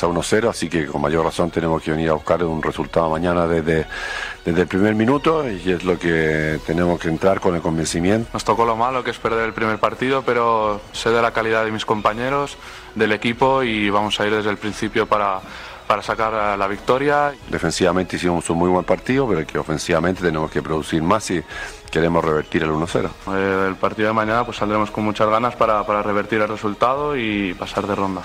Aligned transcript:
casa 0.00 0.06
1-0, 0.06 0.48
así 0.48 0.68
que 0.68 0.86
con 0.86 1.00
mayor 1.00 1.24
razón 1.24 1.50
tenemos 1.50 1.82
que 1.82 1.90
venir 1.90 2.08
a 2.10 2.14
buscar 2.14 2.42
un 2.44 2.62
resultado 2.62 3.10
mañana 3.10 3.46
desde, 3.46 3.86
desde 4.44 4.62
el 4.62 4.66
primer 4.66 4.94
minuto 4.94 5.48
y 5.48 5.70
es 5.70 5.84
lo 5.84 5.98
que 5.98 6.58
tenemos 6.66 6.98
que 6.98 7.08
entrar 7.08 7.40
con 7.40 7.54
el 7.54 7.60
convencimiento. 7.60 8.30
Nos 8.32 8.44
tocó 8.44 8.64
lo 8.64 8.76
malo, 8.76 9.04
que 9.04 9.10
es 9.10 9.18
perder 9.18 9.44
el 9.44 9.52
primer 9.52 9.78
partido, 9.78 10.22
pero 10.22 10.80
sé 10.92 11.10
de 11.10 11.20
la 11.20 11.32
calidad 11.32 11.64
de 11.64 11.72
mis 11.72 11.84
compañeros, 11.84 12.56
del 12.94 13.12
equipo 13.12 13.62
y 13.62 13.90
vamos 13.90 14.18
a 14.20 14.26
ir 14.26 14.34
desde 14.34 14.50
el 14.50 14.56
principio 14.56 15.06
para 15.06 15.40
para 15.86 16.02
sacar 16.02 16.56
la 16.56 16.68
victoria. 16.68 17.32
Defensivamente 17.48 18.14
hicimos 18.14 18.48
un 18.48 18.58
muy 18.58 18.68
buen 18.68 18.84
partido, 18.84 19.26
pero 19.28 19.44
que 19.44 19.58
ofensivamente 19.58 20.22
tenemos 20.22 20.48
que 20.48 20.62
producir 20.62 21.02
más 21.02 21.28
y 21.32 21.42
queremos 21.90 22.24
revertir 22.24 22.62
el 22.62 22.70
1-0. 22.70 23.10
Eh, 23.34 23.66
el 23.70 23.74
partido 23.74 24.06
de 24.06 24.14
mañana 24.14 24.44
pues 24.44 24.56
saldremos 24.58 24.92
con 24.92 25.02
muchas 25.02 25.28
ganas 25.28 25.56
para, 25.56 25.84
para 25.84 26.00
revertir 26.00 26.40
el 26.42 26.46
resultado 26.46 27.16
y 27.16 27.54
pasar 27.54 27.88
de 27.88 27.96
ronda. 27.96 28.22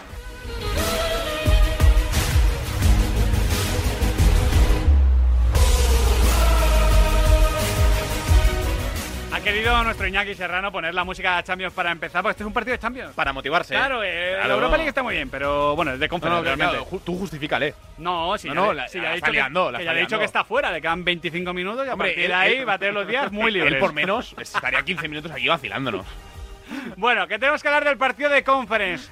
Querido 9.65 9.83
nuestro 9.83 10.07
Iñaki 10.07 10.35
Serrano 10.35 10.71
poner 10.71 10.93
la 10.93 11.03
música 11.03 11.37
de 11.37 11.43
Champions 11.43 11.73
para 11.73 11.91
empezar, 11.91 12.21
porque 12.21 12.31
este 12.33 12.43
es 12.43 12.47
un 12.47 12.53
partido 12.53 12.73
de 12.73 12.79
Champions. 12.79 13.15
Para 13.15 13.33
motivarse. 13.33 13.73
Claro, 13.73 14.03
eh, 14.03 14.37
la 14.37 14.53
Europa 14.53 14.77
League 14.77 14.89
está 14.89 15.01
muy 15.01 15.15
bien, 15.15 15.27
pero 15.31 15.75
bueno, 15.75 15.93
es 15.93 15.99
de 15.99 16.07
conferencia 16.07 16.55
realmente. 16.55 16.85
tú 17.03 17.17
justifícale. 17.17 17.73
No, 17.97 18.37
si 18.37 18.47
no, 18.49 18.73
ya, 18.73 18.87
si 18.87 19.01
ya, 19.01 19.09
ha 19.09 19.15
dicho 19.15 19.31
que, 19.31 19.37
ya 19.37 19.91
ha 19.91 19.93
dicho 19.95 20.19
que 20.19 20.25
está 20.25 20.43
fuera, 20.43 20.71
le 20.71 20.81
quedan 20.81 21.03
25 21.03 21.51
minutos 21.51 21.87
y 21.87 21.89
a 21.89 21.95
partir 21.95 22.27
de 22.27 22.33
ahí 22.33 22.63
va 22.63 22.73
a 22.73 22.77
tener 22.77 22.93
los 22.93 23.07
días 23.07 23.31
muy 23.31 23.51
libres. 23.51 23.73
Él 23.73 23.79
por 23.79 23.93
menos 23.93 24.35
estaría 24.39 24.83
15 24.83 25.07
minutos 25.07 25.31
aquí 25.31 25.47
vacilándonos. 25.47 26.05
bueno, 26.97 27.27
que 27.27 27.39
tenemos 27.39 27.63
que 27.63 27.67
hablar 27.67 27.85
del 27.85 27.97
partido 27.97 28.29
de 28.29 28.43
Conference. 28.43 29.09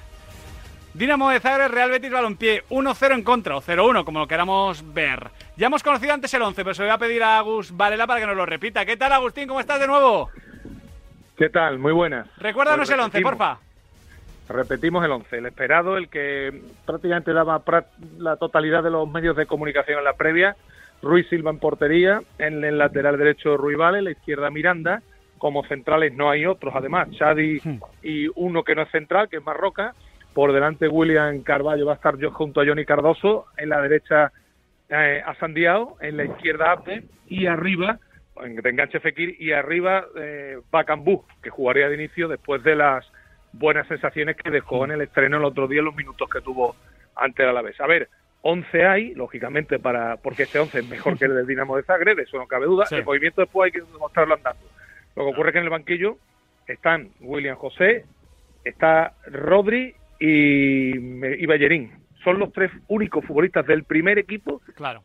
Dinamo 0.92 1.30
de 1.30 1.40
Zagreb, 1.40 1.72
Real 1.72 1.90
Betis 1.90 2.12
Balompié, 2.12 2.64
1-0 2.70 3.14
en 3.14 3.22
contra, 3.24 3.56
o 3.56 3.60
0-1, 3.60 4.04
como 4.04 4.20
lo 4.20 4.28
queramos 4.28 4.94
ver. 4.94 5.30
Ya 5.56 5.68
hemos 5.68 5.84
conocido 5.84 6.12
antes 6.12 6.34
el 6.34 6.42
11, 6.42 6.64
pero 6.64 6.74
se 6.74 6.82
lo 6.82 6.88
voy 6.88 6.94
a 6.94 6.98
pedir 6.98 7.22
a 7.22 7.38
Agus 7.38 7.76
Varela 7.76 8.08
para 8.08 8.18
que 8.18 8.26
nos 8.26 8.36
lo 8.36 8.44
repita. 8.44 8.84
¿Qué 8.84 8.96
tal, 8.96 9.12
Agustín? 9.12 9.46
¿Cómo 9.46 9.60
estás 9.60 9.78
de 9.78 9.86
nuevo? 9.86 10.28
¿Qué 11.36 11.48
tal? 11.48 11.78
Muy 11.78 11.92
buenas. 11.92 12.26
Recuérdanos 12.38 12.90
el 12.90 12.98
11, 12.98 13.20
porfa. 13.20 13.58
Repetimos 14.48 15.04
el 15.04 15.12
11, 15.12 15.38
el 15.38 15.46
esperado, 15.46 15.96
el 15.96 16.08
que 16.08 16.60
prácticamente 16.84 17.32
daba 17.32 17.62
la 18.18 18.36
totalidad 18.36 18.82
de 18.82 18.90
los 18.90 19.08
medios 19.08 19.36
de 19.36 19.46
comunicación 19.46 19.98
en 19.98 20.04
la 20.04 20.14
previa. 20.14 20.56
Ruiz 21.02 21.28
Silva 21.28 21.50
en 21.50 21.58
portería, 21.58 22.20
en 22.38 22.64
el 22.64 22.76
lateral 22.76 23.16
derecho 23.16 23.56
Ruiz 23.56 23.76
Vale, 23.76 24.02
la 24.02 24.10
izquierda 24.10 24.50
Miranda. 24.50 25.02
Como 25.38 25.64
centrales 25.66 26.14
no 26.14 26.30
hay 26.30 26.46
otros, 26.46 26.74
además, 26.76 27.08
Chadi 27.12 27.60
hmm. 27.62 27.78
y 28.02 28.26
uno 28.34 28.64
que 28.64 28.74
no 28.74 28.82
es 28.82 28.90
central, 28.90 29.28
que 29.28 29.36
es 29.36 29.44
Marroca. 29.44 29.94
Por 30.32 30.52
delante 30.52 30.88
William 30.88 31.42
Carballo 31.42 31.86
va 31.86 31.92
a 31.92 31.96
estar 31.96 32.18
yo 32.18 32.32
junto 32.32 32.60
a 32.60 32.66
Johnny 32.66 32.84
Cardoso. 32.84 33.46
En 33.56 33.68
la 33.68 33.80
derecha 33.80 34.32
eh, 34.94 35.22
a 35.24 35.34
Sandiao, 35.34 35.96
en 36.00 36.16
la 36.16 36.24
izquierda 36.24 36.72
Abde 36.72 37.04
y 37.26 37.46
arriba 37.46 37.98
de 38.42 38.70
enganche 38.70 39.00
Fekir 39.00 39.36
y 39.40 39.52
arriba 39.52 40.06
eh, 40.16 40.58
Bacambú, 40.70 41.24
que 41.42 41.50
jugaría 41.50 41.88
de 41.88 41.94
inicio 41.94 42.28
después 42.28 42.62
de 42.64 42.74
las 42.74 43.04
buenas 43.52 43.86
sensaciones 43.86 44.36
que 44.36 44.50
dejó 44.50 44.84
en 44.84 44.92
el 44.92 45.00
estreno 45.02 45.36
el 45.36 45.44
otro 45.44 45.68
día, 45.68 45.82
los 45.82 45.94
minutos 45.94 46.28
que 46.28 46.40
tuvo 46.40 46.74
ante 47.14 47.42
el 47.42 47.50
Alavés. 47.50 47.80
A 47.80 47.86
ver, 47.86 48.08
11 48.42 48.86
hay, 48.86 49.14
lógicamente, 49.14 49.78
para 49.78 50.16
porque 50.16 50.42
este 50.42 50.58
11 50.58 50.80
es 50.80 50.88
mejor 50.88 51.16
que 51.18 51.26
el 51.26 51.34
del 51.34 51.46
Dinamo 51.46 51.76
de 51.76 51.84
Zagreb, 51.84 52.18
eso 52.18 52.36
no 52.36 52.46
cabe 52.46 52.66
duda. 52.66 52.86
El 52.90 53.04
movimiento 53.04 53.40
después 53.40 53.66
hay 53.66 53.80
que 53.80 53.86
demostrarlo 53.92 54.34
andando. 54.34 54.66
Lo 55.16 55.24
que 55.24 55.30
ocurre 55.30 55.50
es 55.50 55.52
que 55.52 55.58
en 55.58 55.64
el 55.64 55.70
banquillo 55.70 56.18
están 56.66 57.10
William 57.20 57.56
José, 57.56 58.04
está 58.64 59.14
Rodri 59.26 59.94
y, 60.18 60.96
y 60.96 61.46
Ballerín 61.46 62.03
son 62.24 62.38
los 62.38 62.52
tres 62.52 62.72
únicos 62.88 63.24
futbolistas 63.24 63.66
del 63.66 63.84
primer 63.84 64.18
equipo 64.18 64.62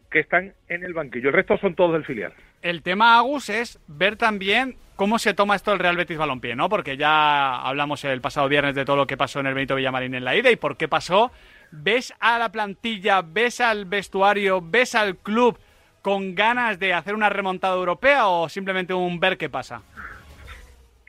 que 0.09 0.19
están 0.19 0.53
en 0.69 0.83
el 0.83 0.93
banquillo. 0.93 1.29
El 1.29 1.35
resto 1.35 1.57
son 1.57 1.75
todos 1.75 1.93
del 1.93 2.05
filial. 2.05 2.33
El 2.61 2.81
tema, 2.81 3.17
Agus, 3.17 3.49
es 3.49 3.79
ver 3.87 4.15
también 4.15 4.75
cómo 4.95 5.19
se 5.19 5.33
toma 5.33 5.55
esto 5.55 5.71
el 5.71 5.79
Real 5.79 5.97
Betis 5.97 6.17
Balompié, 6.17 6.55
¿no? 6.55 6.69
Porque 6.69 6.97
ya 6.97 7.61
hablamos 7.61 8.03
el 8.05 8.21
pasado 8.21 8.49
viernes 8.49 8.75
de 8.75 8.85
todo 8.85 8.95
lo 8.95 9.07
que 9.07 9.17
pasó 9.17 9.39
en 9.39 9.47
el 9.47 9.53
Benito 9.53 9.75
Villamarín 9.75 10.15
en 10.15 10.25
la 10.25 10.35
ida 10.35 10.49
y 10.49 10.55
por 10.55 10.77
qué 10.77 10.87
pasó. 10.87 11.31
¿Ves 11.71 12.13
a 12.19 12.39
la 12.39 12.51
plantilla, 12.51 13.21
ves 13.21 13.61
al 13.61 13.85
vestuario, 13.85 14.61
ves 14.61 14.95
al 14.95 15.17
club 15.17 15.59
con 16.01 16.33
ganas 16.33 16.79
de 16.79 16.93
hacer 16.93 17.13
una 17.13 17.29
remontada 17.29 17.75
europea 17.75 18.27
o 18.27 18.49
simplemente 18.49 18.93
un 18.93 19.19
ver 19.19 19.37
qué 19.37 19.49
pasa? 19.49 19.81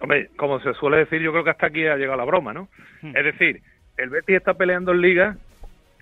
Hombre, 0.00 0.30
como 0.36 0.60
se 0.60 0.72
suele 0.74 0.98
decir, 0.98 1.20
yo 1.20 1.30
creo 1.32 1.44
que 1.44 1.50
hasta 1.50 1.66
aquí 1.66 1.86
ha 1.86 1.96
llegado 1.96 2.18
la 2.18 2.24
broma, 2.24 2.52
¿no? 2.52 2.68
Hmm. 3.02 3.16
Es 3.16 3.24
decir, 3.24 3.62
el 3.96 4.10
Betis 4.10 4.36
está 4.36 4.54
peleando 4.54 4.92
en 4.92 5.00
Liga 5.00 5.36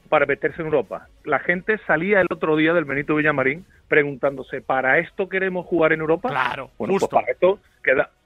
para 0.09 0.27
meterse 0.27 0.61
en 0.61 0.67
Europa. 0.67 1.09
La 1.25 1.39
gente 1.39 1.79
salía 1.87 2.21
el 2.21 2.27
otro 2.31 2.57
día 2.57 2.73
del 2.73 2.85
Benito 2.85 3.15
Villamarín 3.15 3.65
preguntándose, 3.89 4.61
¿para 4.61 4.99
esto 4.99 5.29
queremos 5.29 5.67
jugar 5.67 5.93
en 5.93 6.01
Europa? 6.01 6.29
Claro, 6.29 6.71
bueno, 6.79 6.95
pues 6.99 7.11
para 7.11 7.31
esto 7.31 7.59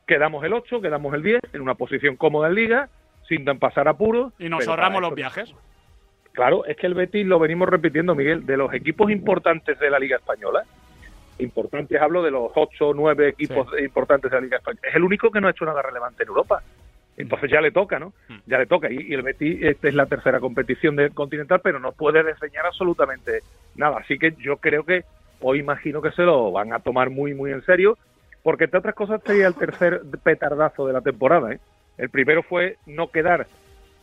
quedamos 0.06 0.44
el 0.44 0.52
8, 0.52 0.80
quedamos 0.80 1.14
el 1.14 1.22
10, 1.22 1.40
en 1.52 1.60
una 1.60 1.74
posición 1.74 2.16
cómoda 2.16 2.48
en 2.48 2.54
Liga, 2.54 2.88
sin 3.28 3.44
pasar 3.58 3.88
apuros. 3.88 4.32
Y 4.38 4.48
nos 4.48 4.66
ahorramos 4.66 5.00
los 5.00 5.14
viajes. 5.14 5.54
Claro, 6.32 6.64
es 6.64 6.76
que 6.76 6.86
el 6.86 6.94
Betis, 6.94 7.26
lo 7.26 7.38
venimos 7.38 7.68
repitiendo, 7.68 8.14
Miguel, 8.14 8.46
de 8.46 8.56
los 8.56 8.72
equipos 8.72 9.10
importantes 9.10 9.78
de 9.78 9.90
la 9.90 9.98
Liga 9.98 10.16
Española, 10.16 10.64
importantes 11.38 12.00
hablo 12.00 12.22
de 12.22 12.30
los 12.30 12.50
8 12.54 12.88
o 12.88 12.94
9 12.94 13.28
equipos 13.28 13.68
importantes 13.80 14.30
de 14.30 14.36
la 14.38 14.42
Liga 14.42 14.56
Española, 14.56 14.88
es 14.88 14.94
el 14.94 15.02
único 15.02 15.30
que 15.30 15.40
no 15.40 15.48
ha 15.48 15.50
hecho 15.50 15.64
nada 15.64 15.82
relevante 15.82 16.22
en 16.22 16.28
Europa. 16.28 16.62
Entonces 17.16 17.50
ya 17.50 17.60
le 17.60 17.70
toca, 17.70 17.98
¿no? 17.98 18.12
Hmm. 18.28 18.38
Ya 18.46 18.58
le 18.58 18.66
toca. 18.66 18.90
Y, 18.90 19.12
el 19.12 19.22
Betis, 19.22 19.62
esta 19.62 19.88
es 19.88 19.94
la 19.94 20.06
tercera 20.06 20.40
competición 20.40 20.96
del 20.96 21.12
Continental, 21.12 21.60
pero 21.62 21.78
no 21.78 21.92
puede 21.92 22.24
diseñar 22.24 22.66
absolutamente 22.66 23.40
nada. 23.74 23.98
Así 23.98 24.18
que 24.18 24.34
yo 24.38 24.56
creo 24.56 24.84
que 24.84 25.04
hoy 25.40 25.58
imagino 25.58 26.00
que 26.00 26.12
se 26.12 26.22
lo 26.22 26.52
van 26.52 26.72
a 26.72 26.78
tomar 26.78 27.10
muy, 27.10 27.34
muy 27.34 27.50
en 27.52 27.62
serio, 27.64 27.98
porque 28.42 28.64
entre 28.64 28.78
otras 28.78 28.94
cosas 28.94 29.20
sería 29.24 29.46
el 29.46 29.54
tercer 29.54 30.02
petardazo 30.22 30.86
de 30.86 30.92
la 30.92 31.00
temporada. 31.00 31.52
¿eh? 31.52 31.60
El 31.98 32.08
primero 32.08 32.42
fue 32.42 32.76
no 32.86 33.10
quedar, 33.10 33.46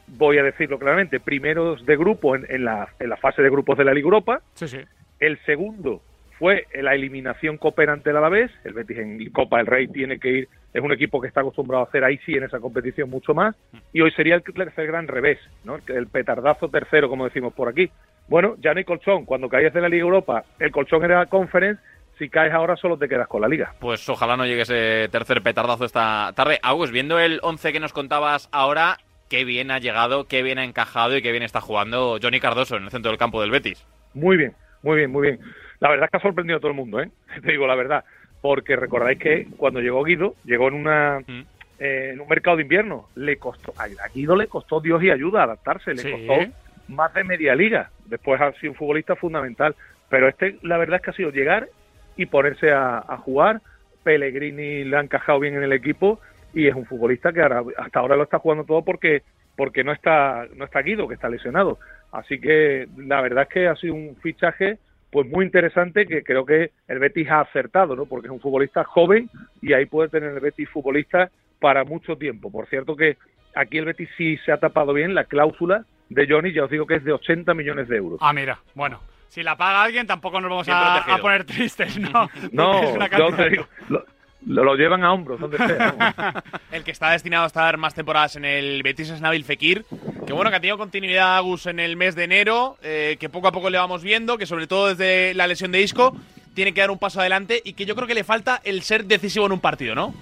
voy 0.07 0.37
a 0.37 0.43
decirlo 0.43 0.77
claramente, 0.77 1.19
primeros 1.19 1.85
de 1.85 1.97
grupo 1.97 2.35
en, 2.35 2.63
la, 2.63 2.89
en 2.99 3.09
la 3.09 3.17
fase 3.17 3.41
de 3.41 3.49
grupos 3.49 3.77
de 3.77 3.85
la 3.85 3.93
Liga 3.93 4.05
Europa. 4.05 4.41
Sí, 4.53 4.67
sí. 4.67 4.79
El 5.19 5.39
segundo 5.45 6.01
fue 6.37 6.67
la 6.73 6.95
eliminación 6.95 7.57
cooperante 7.57 8.09
a 8.11 8.13
la 8.13 8.29
vez. 8.29 8.51
El 8.63 8.73
Betis 8.73 8.97
en 8.97 9.29
Copa 9.31 9.57
del 9.57 9.67
Rey 9.67 9.87
tiene 9.87 10.19
que 10.19 10.29
ir, 10.29 10.49
es 10.73 10.81
un 10.81 10.91
equipo 10.91 11.19
que 11.19 11.27
está 11.27 11.41
acostumbrado 11.41 11.83
a 11.83 11.87
hacer 11.87 12.03
ahí 12.03 12.17
sí 12.25 12.33
en 12.33 12.43
esa 12.43 12.59
competición 12.59 13.09
mucho 13.09 13.33
más. 13.33 13.55
Y 13.93 14.01
hoy 14.01 14.11
sería 14.11 14.35
el 14.35 14.43
tercer 14.43 14.87
gran 14.87 15.07
revés, 15.07 15.39
¿no? 15.63 15.79
el 15.87 16.07
petardazo 16.07 16.69
tercero, 16.69 17.09
como 17.09 17.25
decimos 17.25 17.53
por 17.53 17.69
aquí. 17.69 17.89
Bueno, 18.27 18.55
ya 18.59 18.73
no 18.73 18.77
hay 18.77 18.83
colchón. 18.83 19.25
Cuando 19.25 19.49
caías 19.49 19.73
de 19.73 19.81
la 19.81 19.89
Liga 19.89 20.03
Europa, 20.03 20.43
el 20.59 20.71
colchón 20.71 21.03
era 21.03 21.19
la 21.19 21.25
Conference. 21.25 21.81
Si 22.19 22.29
caes 22.29 22.53
ahora, 22.53 22.75
solo 22.75 22.97
te 22.97 23.07
quedas 23.07 23.27
con 23.27 23.41
la 23.41 23.47
Liga. 23.47 23.73
Pues 23.79 24.07
ojalá 24.07 24.37
no 24.37 24.45
llegue 24.45 24.61
ese 24.61 25.07
tercer 25.09 25.41
petardazo 25.41 25.85
esta 25.85 26.31
tarde. 26.35 26.59
Agus, 26.61 26.91
viendo 26.91 27.17
el 27.17 27.39
11 27.41 27.73
que 27.73 27.79
nos 27.79 27.93
contabas 27.93 28.49
ahora, 28.51 28.97
qué 29.29 29.45
bien 29.45 29.71
ha 29.71 29.79
llegado, 29.79 30.27
qué 30.27 30.43
bien 30.43 30.59
ha 30.59 30.65
encajado 30.65 31.17
y 31.17 31.21
qué 31.21 31.31
bien 31.31 31.43
está 31.43 31.61
jugando 31.61 32.19
Johnny 32.21 32.39
Cardoso 32.39 32.75
en 32.75 32.83
el 32.83 32.91
centro 32.91 33.09
del 33.09 33.17
campo 33.17 33.41
del 33.41 33.51
Betis. 33.51 33.85
Muy 34.13 34.37
bien, 34.37 34.53
muy 34.83 34.97
bien, 34.97 35.11
muy 35.11 35.27
bien. 35.27 35.39
La 35.79 35.89
verdad 35.89 36.05
es 36.05 36.11
que 36.11 36.17
ha 36.17 36.21
sorprendido 36.21 36.57
a 36.57 36.59
todo 36.59 36.71
el 36.71 36.77
mundo, 36.77 36.99
¿eh? 36.99 37.09
Te 37.41 37.51
digo 37.51 37.65
la 37.65 37.75
verdad. 37.75 38.03
Porque 38.41 38.75
recordáis 38.75 39.19
que 39.19 39.47
cuando 39.57 39.81
llegó 39.81 40.03
Guido, 40.03 40.35
llegó 40.45 40.69
en 40.69 40.75
una 40.75 41.19
mm. 41.19 41.41
eh, 41.79 42.11
en 42.13 42.21
un 42.21 42.27
mercado 42.27 42.57
de 42.57 42.63
invierno. 42.63 43.09
Le 43.15 43.37
costó, 43.37 43.73
a 43.77 43.87
Guido 44.13 44.35
le 44.35 44.47
costó 44.47 44.79
Dios 44.79 45.03
y 45.03 45.11
ayuda 45.11 45.41
a 45.41 45.43
adaptarse, 45.43 45.93
le 45.93 46.11
costó 46.11 46.53
más 46.87 47.13
de 47.13 47.23
media 47.23 47.55
liga. 47.55 47.91
Después 48.05 48.39
ha 48.41 48.51
sido 48.53 48.71
un 48.71 48.77
futbolista 48.77 49.15
fundamental. 49.15 49.75
Pero 50.09 50.27
este, 50.27 50.57
la 50.63 50.77
verdad 50.77 50.97
es 50.97 51.01
que 51.03 51.11
ha 51.11 51.13
sido 51.13 51.31
llegar 51.31 51.69
y 52.17 52.25
ponerse 52.25 52.71
a, 52.71 53.01
jugar. 53.23 53.61
Pellegrini 54.03 54.83
le 54.83 54.97
ha 54.97 55.01
encajado 55.01 55.39
bien 55.39 55.55
en 55.55 55.63
el 55.63 55.73
equipo 55.73 56.19
y 56.53 56.67
es 56.67 56.75
un 56.75 56.85
futbolista 56.85 57.31
que 57.31 57.41
hasta 57.41 57.99
ahora 57.99 58.15
lo 58.15 58.23
está 58.23 58.39
jugando 58.39 58.63
todo 58.63 58.81
porque 58.81 59.23
porque 59.55 59.83
no 59.83 59.91
está 59.91 60.47
no 60.55 60.65
está 60.65 60.81
Guido 60.81 61.07
que 61.07 61.13
está 61.13 61.29
lesionado 61.29 61.77
así 62.11 62.39
que 62.39 62.87
la 62.97 63.21
verdad 63.21 63.43
es 63.43 63.49
que 63.49 63.67
ha 63.67 63.75
sido 63.75 63.93
un 63.93 64.15
fichaje 64.15 64.79
pues 65.11 65.27
muy 65.27 65.45
interesante 65.45 66.05
que 66.05 66.23
creo 66.23 66.45
que 66.45 66.71
el 66.87 66.99
Betis 66.99 67.29
ha 67.29 67.41
acertado, 67.41 67.95
¿no? 67.95 68.05
Porque 68.05 68.27
es 68.27 68.31
un 68.31 68.39
futbolista 68.39 68.83
joven 68.83 69.29
y 69.61 69.73
ahí 69.73 69.85
puede 69.85 70.09
tener 70.09 70.31
el 70.33 70.39
Betis 70.39 70.69
futbolista 70.69 71.29
para 71.59 71.83
mucho 71.83 72.17
tiempo. 72.17 72.51
Por 72.51 72.67
cierto 72.67 72.95
que 72.95 73.17
aquí 73.55 73.77
el 73.77 73.85
Betis 73.85 74.09
sí 74.17 74.37
se 74.45 74.51
ha 74.51 74.57
tapado 74.57 74.93
bien 74.93 75.15
la 75.15 75.25
cláusula 75.25 75.85
de 76.09 76.27
Johnny, 76.27 76.53
ya 76.53 76.63
os 76.63 76.71
digo 76.71 76.85
que 76.85 76.95
es 76.95 77.03
de 77.03 77.13
80 77.13 77.53
millones 77.53 77.87
de 77.87 77.97
euros. 77.97 78.19
Ah, 78.21 78.33
mira, 78.33 78.59
bueno. 78.75 78.99
Si 79.27 79.43
la 79.43 79.55
paga 79.55 79.83
alguien 79.83 80.07
tampoco 80.07 80.41
nos 80.41 80.49
vamos 80.49 80.67
a, 80.69 81.17
poner 81.21 81.43
tristes, 81.43 81.99
¿no? 81.99 82.29
no, 82.51 83.07
yo 83.17 83.35
te 83.35 83.49
digo, 83.49 83.67
lo, 83.87 84.03
llevan 84.45 85.03
a 85.03 85.13
hombros, 85.13 85.39
donde 85.39 85.57
sea. 85.57 86.43
el 86.71 86.83
que 86.83 86.91
está 86.91 87.11
destinado 87.11 87.43
a 87.43 87.47
estar 87.47 87.77
más 87.77 87.93
temporadas 87.93 88.35
en 88.35 88.45
el 88.45 88.81
Betis 88.83 89.09
es 89.09 89.21
Nabil 89.21 89.43
Fekir, 89.43 89.85
que 90.25 90.33
bueno, 90.33 90.49
que 90.49 90.57
ha 90.57 90.59
tenido 90.59 90.77
continuidad 90.77 91.37
Agus 91.37 91.65
en 91.65 91.79
el 91.79 91.97
mes 91.97 92.15
de 92.15 92.23
enero, 92.23 92.77
eh, 92.81 93.17
que 93.19 93.29
poco 93.29 93.47
a 93.47 93.51
poco 93.51 93.69
le 93.69 93.77
vamos 93.77 94.03
viendo, 94.03 94.37
que 94.37 94.45
sobre 94.45 94.67
todo 94.67 94.89
desde 94.89 95.33
la 95.33 95.47
lesión 95.47 95.71
de 95.71 95.81
Isco 95.81 96.15
tiene 96.53 96.73
que 96.73 96.81
dar 96.81 96.91
un 96.91 96.99
paso 96.99 97.19
adelante 97.19 97.61
y 97.63 97.73
que 97.73 97.85
yo 97.85 97.95
creo 97.95 98.07
que 98.07 98.15
le 98.15 98.23
falta 98.23 98.59
el 98.63 98.81
ser 98.81 99.05
decisivo 99.05 99.45
en 99.45 99.53
un 99.53 99.59
partido, 99.59 99.95
¿no? 99.95 100.13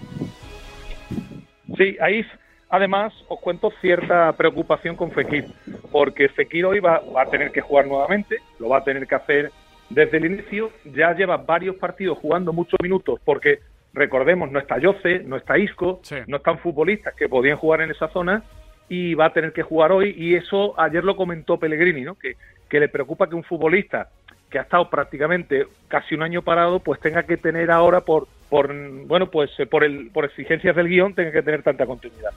Sí, 1.77 1.97
ahí, 2.01 2.25
Además, 2.69 3.13
os 3.29 3.39
cuento 3.39 3.71
cierta 3.79 4.33
preocupación 4.33 4.97
con 4.97 5.11
Fekir, 5.11 5.45
porque 5.89 6.27
Fekir 6.27 6.65
hoy 6.65 6.81
va, 6.81 6.99
va, 7.15 7.21
a 7.21 7.29
tener 7.29 7.51
que 7.51 7.61
jugar 7.61 7.87
nuevamente, 7.87 8.39
lo 8.59 8.67
va 8.67 8.79
a 8.79 8.83
tener 8.83 9.07
que 9.07 9.15
hacer 9.15 9.51
desde 9.89 10.17
el 10.17 10.25
inicio, 10.25 10.71
ya 10.83 11.13
lleva 11.13 11.37
varios 11.37 11.77
partidos 11.77 12.17
jugando 12.17 12.51
muchos 12.51 12.77
minutos, 12.81 13.21
porque 13.23 13.59
recordemos, 13.93 14.51
no 14.51 14.59
está 14.59 14.77
Yoce, 14.79 15.19
no 15.19 15.37
está 15.37 15.57
Isco, 15.57 15.99
Sí. 16.03 16.15
no 16.27 16.37
están 16.37 16.59
futbolistas 16.59 17.13
que 17.15 17.27
podían 17.29 17.57
jugar 17.57 17.81
en 17.81 17.91
esa 17.91 18.07
zona, 18.09 18.43
y 18.89 19.15
va 19.15 19.25
a 19.25 19.33
tener 19.33 19.51
que 19.51 19.63
jugar 19.63 19.91
hoy, 19.91 20.15
y 20.17 20.35
eso 20.35 20.79
ayer 20.79 21.03
lo 21.03 21.15
comentó 21.15 21.57
Pellegrini, 21.59 22.01
¿no? 22.01 22.15
que, 22.15 22.37
que 22.69 22.79
le 22.79 22.87
preocupa 22.87 23.27
que 23.27 23.35
un 23.35 23.43
futbolista 23.43 24.09
que 24.49 24.59
ha 24.59 24.61
estado 24.61 24.89
prácticamente 24.89 25.67
casi 25.89 26.15
un 26.15 26.23
año 26.23 26.41
parado, 26.41 26.79
pues 26.79 27.01
tenga 27.01 27.23
que 27.23 27.35
tener 27.35 27.69
ahora 27.69 28.01
por, 28.01 28.27
por 28.49 28.73
bueno, 29.05 29.29
pues 29.29 29.49
eh, 29.59 29.65
por 29.65 29.83
el, 29.83 30.09
por 30.11 30.23
exigencias 30.23 30.73
del 30.73 30.87
guion, 30.87 31.13
tenga 31.13 31.33
que 31.33 31.41
tener 31.41 31.63
tanta 31.63 31.85
continuidad. 31.85 32.31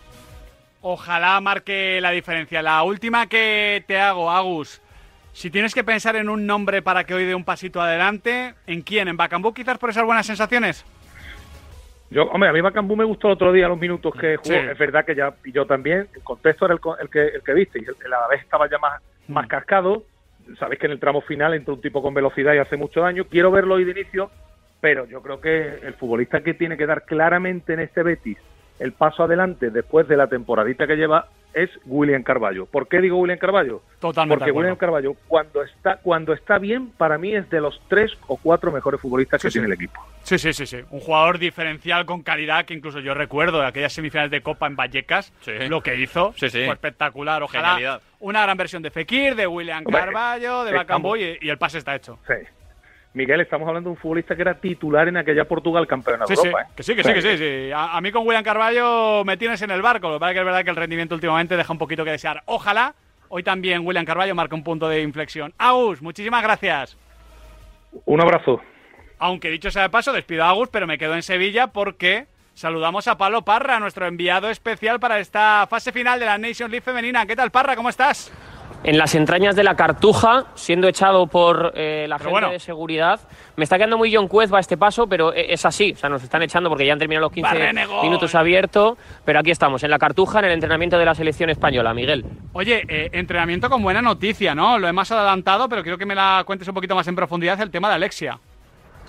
Ojalá 0.80 1.40
marque 1.40 2.00
la 2.00 2.10
diferencia. 2.10 2.62
La 2.62 2.82
última 2.82 3.26
que 3.28 3.84
te 3.86 3.98
hago, 3.98 4.30
Agus. 4.30 4.80
Si 5.32 5.50
tienes 5.50 5.72
que 5.74 5.84
pensar 5.84 6.16
en 6.16 6.28
un 6.28 6.46
nombre 6.46 6.82
para 6.82 7.04
que 7.04 7.14
hoy 7.14 7.24
dé 7.26 7.34
un 7.34 7.44
pasito 7.44 7.80
adelante, 7.80 8.54
¿en 8.66 8.82
quién? 8.82 9.06
¿En 9.06 9.16
Bacambú 9.16 9.54
quizás 9.54 9.78
por 9.78 9.90
esas 9.90 10.04
buenas 10.04 10.26
sensaciones? 10.26 10.84
Yo, 12.10 12.24
hombre, 12.24 12.48
a 12.48 12.52
mí 12.52 12.60
Bacambú 12.60 12.96
me 12.96 13.04
gustó 13.04 13.28
el 13.28 13.34
otro 13.34 13.52
día 13.52 13.68
los 13.68 13.78
minutos 13.78 14.12
que 14.14 14.36
jugó. 14.36 14.50
Sí. 14.54 14.66
Es 14.70 14.78
verdad 14.78 15.04
que 15.04 15.14
ya 15.14 15.32
yo 15.44 15.64
también. 15.66 16.08
El 16.14 16.22
contexto 16.22 16.64
era 16.66 16.74
el, 16.74 16.80
el 17.00 17.08
que 17.08 17.20
el 17.36 17.42
que 17.42 17.54
viste 17.54 17.78
y 17.80 17.84
el- 17.84 18.12
a 18.12 18.20
la 18.20 18.28
vez 18.28 18.40
estaba 18.42 18.68
ya 18.68 18.78
más, 18.78 19.00
más 19.28 19.46
cascado. 19.46 20.02
Sabéis 20.58 20.80
que 20.80 20.86
en 20.86 20.92
el 20.92 20.98
tramo 21.00 21.20
final 21.20 21.54
entra 21.54 21.72
un 21.74 21.80
tipo 21.80 22.02
con 22.02 22.12
velocidad 22.12 22.54
y 22.54 22.58
hace 22.58 22.76
mucho 22.76 23.02
daño. 23.02 23.24
Quiero 23.26 23.52
verlo 23.52 23.74
hoy 23.76 23.84
de 23.84 23.92
inicio, 23.92 24.30
pero 24.80 25.06
yo 25.06 25.22
creo 25.22 25.40
que 25.40 25.78
el 25.82 25.94
futbolista 25.94 26.40
que 26.42 26.54
tiene 26.54 26.76
que 26.76 26.86
dar 26.86 27.04
claramente 27.04 27.74
en 27.74 27.80
este 27.80 28.02
Betis 28.02 28.38
el 28.80 28.92
paso 28.92 29.22
adelante 29.22 29.70
después 29.70 30.08
de 30.08 30.16
la 30.16 30.26
temporadita 30.26 30.86
que 30.88 30.96
lleva 30.96 31.28
es 31.52 31.68
William 31.84 32.22
Carballo. 32.22 32.66
¿Por 32.66 32.86
qué 32.86 33.00
digo 33.00 33.16
William 33.18 33.38
Carballo? 33.38 33.82
Totalmente 33.98 34.38
Porque. 34.38 34.52
William 34.52 34.76
Carballo 34.76 35.14
cuando 35.26 35.62
está 35.64 35.96
cuando 35.96 36.32
está 36.32 36.58
bien 36.58 36.90
para 36.90 37.18
mí 37.18 37.34
es 37.34 37.50
de 37.50 37.60
los 37.60 37.80
tres 37.88 38.12
o 38.28 38.36
cuatro 38.36 38.70
mejores 38.70 39.00
futbolistas 39.00 39.42
que 39.42 39.48
Sí, 39.50 39.54
tiene 39.54 39.66
el 39.66 39.72
equipo. 39.74 40.00
Sí, 40.22 40.38
sí, 40.38 40.52
sí, 40.52 40.64
sí. 40.66 40.78
Un 40.90 41.00
jugador 41.00 41.38
diferencial 41.38 42.06
con 42.06 42.22
calidad 42.22 42.64
que 42.66 42.74
incluso 42.74 43.00
yo 43.00 43.14
recuerdo 43.14 43.60
de 43.60 43.66
aquellas 43.66 43.92
semifinales 43.92 44.30
de 44.30 44.42
Copa 44.42 44.66
en 44.68 44.76
Vallecas. 44.76 45.32
Sí. 45.40 45.52
Lo 45.68 45.82
que 45.82 45.96
hizo 45.96 46.32
Sí, 46.36 46.48
sí. 46.50 46.64
fue 46.64 46.74
espectacular. 46.74 47.42
Ojalá 47.42 47.74
Genialidad. 47.74 48.02
una 48.20 48.42
gran 48.42 48.56
versión 48.56 48.82
de 48.82 48.90
Fekir, 48.92 49.34
de 49.34 49.46
William 49.48 49.82
Carballo, 49.84 50.62
de 50.64 50.72
Bacambú 50.72 51.16
y, 51.16 51.36
y 51.40 51.48
el 51.50 51.58
pase 51.58 51.78
está 51.78 51.96
hecho. 51.96 52.18
Sí. 52.28 52.34
Miguel, 53.12 53.40
estamos 53.40 53.66
hablando 53.66 53.88
de 53.90 53.92
un 53.94 53.96
futbolista 54.00 54.36
que 54.36 54.42
era 54.42 54.54
titular 54.54 55.08
en 55.08 55.16
aquella 55.16 55.44
Portugal 55.44 55.84
campeona 55.86 56.24
de 56.26 56.28
Sí, 56.28 56.40
sí, 56.40 56.46
Europa. 56.46 56.62
¿eh? 56.62 56.72
que 56.76 56.82
sí, 56.84 56.94
que 56.94 57.02
sí, 57.02 57.12
que 57.12 57.22
sí. 57.22 57.36
sí. 57.38 57.72
A, 57.72 57.96
a 57.96 58.00
mí 58.00 58.12
con 58.12 58.24
William 58.26 58.44
Carballo 58.44 59.24
me 59.24 59.36
tienes 59.36 59.60
en 59.62 59.72
el 59.72 59.82
barco. 59.82 60.08
Lo 60.08 60.14
que 60.14 60.20
pasa 60.20 60.30
es 60.30 60.34
que 60.34 60.38
es 60.40 60.44
verdad 60.46 60.64
que 60.64 60.70
el 60.70 60.76
rendimiento 60.76 61.14
últimamente 61.16 61.56
deja 61.56 61.72
un 61.72 61.78
poquito 61.78 62.04
que 62.04 62.12
desear. 62.12 62.42
Ojalá 62.46 62.94
hoy 63.28 63.42
también 63.42 63.84
William 63.84 64.04
Carballo 64.04 64.34
marque 64.36 64.54
un 64.54 64.62
punto 64.62 64.88
de 64.88 65.02
inflexión. 65.02 65.52
Agus, 65.58 66.00
muchísimas 66.02 66.42
gracias. 66.42 66.96
Un 68.04 68.20
abrazo. 68.20 68.60
Aunque 69.18 69.50
dicho 69.50 69.70
sea 69.72 69.82
de 69.82 69.90
paso, 69.90 70.12
despido 70.12 70.44
a 70.44 70.50
Agus, 70.50 70.68
pero 70.70 70.86
me 70.86 70.96
quedo 70.96 71.14
en 71.14 71.22
Sevilla 71.22 71.66
porque 71.66 72.26
saludamos 72.54 73.08
a 73.08 73.18
Pablo 73.18 73.42
Parra, 73.42 73.80
nuestro 73.80 74.06
enviado 74.06 74.48
especial 74.50 75.00
para 75.00 75.18
esta 75.18 75.66
fase 75.68 75.90
final 75.90 76.20
de 76.20 76.26
la 76.26 76.38
Nations 76.38 76.70
League 76.70 76.84
femenina. 76.84 77.26
¿Qué 77.26 77.34
tal, 77.34 77.50
Parra? 77.50 77.74
¿Cómo 77.74 77.88
estás? 77.88 78.32
En 78.82 78.96
las 78.98 79.14
entrañas 79.14 79.56
de 79.56 79.62
la 79.64 79.74
cartuja, 79.76 80.46
siendo 80.54 80.88
echado 80.88 81.26
por 81.26 81.72
eh, 81.76 82.06
la 82.08 82.18
gente 82.18 82.30
bueno. 82.30 82.50
de 82.50 82.58
seguridad. 82.58 83.20
Me 83.56 83.64
está 83.64 83.76
quedando 83.76 83.98
muy 83.98 84.14
John 84.14 84.26
Cuezba 84.26 84.58
este 84.58 84.76
paso, 84.78 85.06
pero 85.06 85.34
e- 85.34 85.52
es 85.52 85.66
así. 85.66 85.92
O 85.92 85.96
sea, 85.96 86.08
nos 86.08 86.22
están 86.22 86.42
echando 86.42 86.68
porque 86.70 86.86
ya 86.86 86.94
han 86.94 86.98
terminado 86.98 87.26
los 87.26 87.32
15 87.32 87.50
Barrenegón. 87.52 88.02
minutos 88.02 88.34
abiertos. 88.34 88.96
Pero 89.24 89.38
aquí 89.40 89.50
estamos, 89.50 89.82
en 89.82 89.90
la 89.90 89.98
cartuja, 89.98 90.38
en 90.38 90.46
el 90.46 90.52
entrenamiento 90.52 90.96
de 90.98 91.04
la 91.04 91.14
selección 91.14 91.50
española, 91.50 91.92
Miguel. 91.92 92.24
Oye, 92.54 92.82
eh, 92.88 93.10
entrenamiento 93.12 93.68
con 93.68 93.82
buena 93.82 94.00
noticia, 94.00 94.54
¿no? 94.54 94.78
Lo 94.78 94.88
hemos 94.88 95.10
adelantado, 95.10 95.68
pero 95.68 95.82
quiero 95.82 95.98
que 95.98 96.06
me 96.06 96.14
la 96.14 96.42
cuentes 96.46 96.66
un 96.68 96.74
poquito 96.74 96.94
más 96.94 97.06
en 97.08 97.16
profundidad 97.16 97.60
el 97.60 97.70
tema 97.70 97.88
de 97.88 97.94
Alexia. 97.96 98.38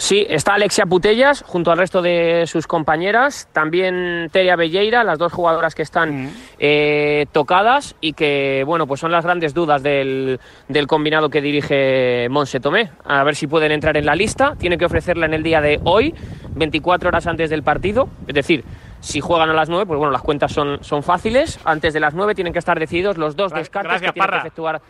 Sí, 0.01 0.25
está 0.27 0.55
Alexia 0.55 0.87
Putellas 0.87 1.43
junto 1.45 1.71
al 1.71 1.77
resto 1.77 2.01
de 2.01 2.45
sus 2.47 2.65
compañeras, 2.65 3.47
también 3.53 4.29
Teria 4.31 4.55
Belleira, 4.55 5.03
las 5.03 5.19
dos 5.19 5.31
jugadoras 5.31 5.75
que 5.75 5.83
están 5.83 6.31
eh, 6.57 7.27
tocadas 7.31 7.95
y 8.01 8.13
que, 8.13 8.63
bueno, 8.65 8.87
pues 8.87 8.99
son 8.99 9.11
las 9.11 9.23
grandes 9.23 9.53
dudas 9.53 9.83
del, 9.83 10.39
del 10.67 10.87
combinado 10.87 11.29
que 11.29 11.39
dirige 11.39 12.27
Monse 12.31 12.59
Tomé. 12.59 12.89
A 13.05 13.23
ver 13.23 13.35
si 13.35 13.45
pueden 13.45 13.71
entrar 13.71 13.95
en 13.95 14.07
la 14.07 14.15
lista. 14.15 14.55
Tiene 14.57 14.79
que 14.79 14.85
ofrecerla 14.85 15.27
en 15.27 15.35
el 15.35 15.43
día 15.43 15.61
de 15.61 15.79
hoy, 15.83 16.15
24 16.55 17.09
horas 17.09 17.27
antes 17.27 17.51
del 17.51 17.61
partido. 17.61 18.09
Es 18.27 18.33
decir, 18.33 18.63
si 19.01 19.19
juegan 19.19 19.49
a 19.49 19.53
las 19.53 19.67
9, 19.67 19.85
pues 19.85 19.97
bueno, 19.97 20.11
las 20.11 20.21
cuentas 20.21 20.53
son, 20.53 20.81
son 20.83 21.03
fáciles. 21.03 21.59
Antes 21.65 21.93
de 21.93 21.99
las 21.99 22.13
9 22.13 22.33
tienen 22.35 22.53
que 22.53 22.59
estar 22.59 22.79
decididos 22.79 23.17
los 23.17 23.35
dos 23.35 23.51
Gra- 23.51 23.57
descartes 23.57 23.89
gracias, 23.91 24.11
que 24.11 24.19
tiene 24.19 24.29
que 24.31 24.37
efectuar 24.37 24.81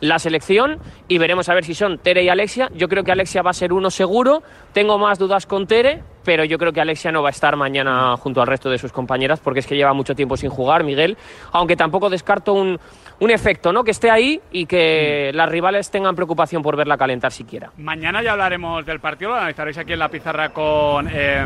la 0.00 0.18
selección 0.18 0.78
y 1.06 1.18
veremos 1.18 1.48
a 1.48 1.54
ver 1.54 1.64
si 1.64 1.74
son 1.74 1.98
Tere 1.98 2.22
y 2.24 2.28
Alexia. 2.28 2.68
Yo 2.74 2.88
creo 2.88 3.04
que 3.04 3.12
Alexia 3.12 3.42
va 3.42 3.50
a 3.50 3.54
ser 3.54 3.72
uno 3.72 3.90
seguro. 3.90 4.42
Tengo 4.72 4.98
más 4.98 5.18
dudas 5.18 5.46
con 5.46 5.66
Tere, 5.66 6.02
pero 6.24 6.44
yo 6.44 6.58
creo 6.58 6.72
que 6.72 6.80
Alexia 6.80 7.12
no 7.12 7.22
va 7.22 7.28
a 7.28 7.30
estar 7.30 7.56
mañana 7.56 8.16
junto 8.16 8.40
al 8.40 8.46
resto 8.48 8.68
de 8.70 8.78
sus 8.78 8.90
compañeras 8.90 9.38
porque 9.40 9.60
es 9.60 9.66
que 9.66 9.76
lleva 9.76 9.92
mucho 9.92 10.14
tiempo 10.14 10.36
sin 10.36 10.50
jugar, 10.50 10.82
Miguel. 10.82 11.16
Aunque 11.52 11.76
tampoco 11.76 12.08
descarto 12.10 12.54
un, 12.54 12.78
un 13.20 13.30
efecto, 13.30 13.72
¿no? 13.72 13.84
Que 13.84 13.90
esté 13.90 14.10
ahí 14.10 14.40
y 14.50 14.66
que 14.66 15.30
las 15.34 15.48
rivales 15.48 15.90
tengan 15.90 16.14
preocupación 16.14 16.62
por 16.62 16.74
verla 16.76 16.96
calentar 16.96 17.32
siquiera. 17.32 17.70
Mañana 17.76 18.22
ya 18.22 18.32
hablaremos 18.32 18.84
del 18.86 19.00
partido, 19.00 19.30
lo 19.32 19.36
analizaréis 19.36 19.76
aquí 19.78 19.92
en 19.92 19.98
la 19.98 20.08
pizarra 20.08 20.50
con, 20.50 21.08
eh, 21.10 21.44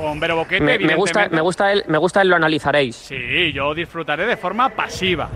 con 0.00 0.18
Vero 0.20 0.36
Boquete. 0.36 0.60
Me, 0.62 0.78
me 0.78 0.94
gusta, 0.94 1.28
me 1.30 1.40
gusta 1.40 1.72
él, 1.72 1.84
me 1.88 1.98
gusta 1.98 2.22
él, 2.22 2.28
lo 2.28 2.36
analizaréis. 2.36 2.96
Sí, 2.96 3.52
yo 3.52 3.74
disfrutaré 3.74 4.26
de 4.26 4.36
forma 4.36 4.68
pasiva. 4.70 5.28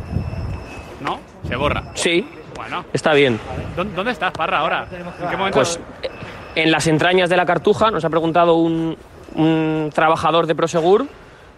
¿No? 1.00 1.20
Se 1.46 1.56
borra. 1.56 1.82
Sí, 1.94 2.26
Bueno, 2.56 2.84
está 2.92 3.12
bien. 3.12 3.38
¿dó- 3.76 3.84
¿dónde 3.84 4.12
estás, 4.12 4.32
Parra, 4.32 4.58
ahora? 4.60 4.86
¿En 4.90 5.28
qué 5.28 5.36
momento? 5.36 5.58
Pues 5.58 5.78
eh, 6.02 6.08
en 6.54 6.70
las 6.70 6.86
entrañas 6.86 7.28
de 7.28 7.36
la 7.36 7.44
cartuja 7.44 7.90
nos 7.90 8.04
ha 8.04 8.10
preguntado 8.10 8.54
un, 8.54 8.96
un 9.34 9.90
trabajador 9.92 10.46
de 10.46 10.54
Prosegur, 10.54 11.06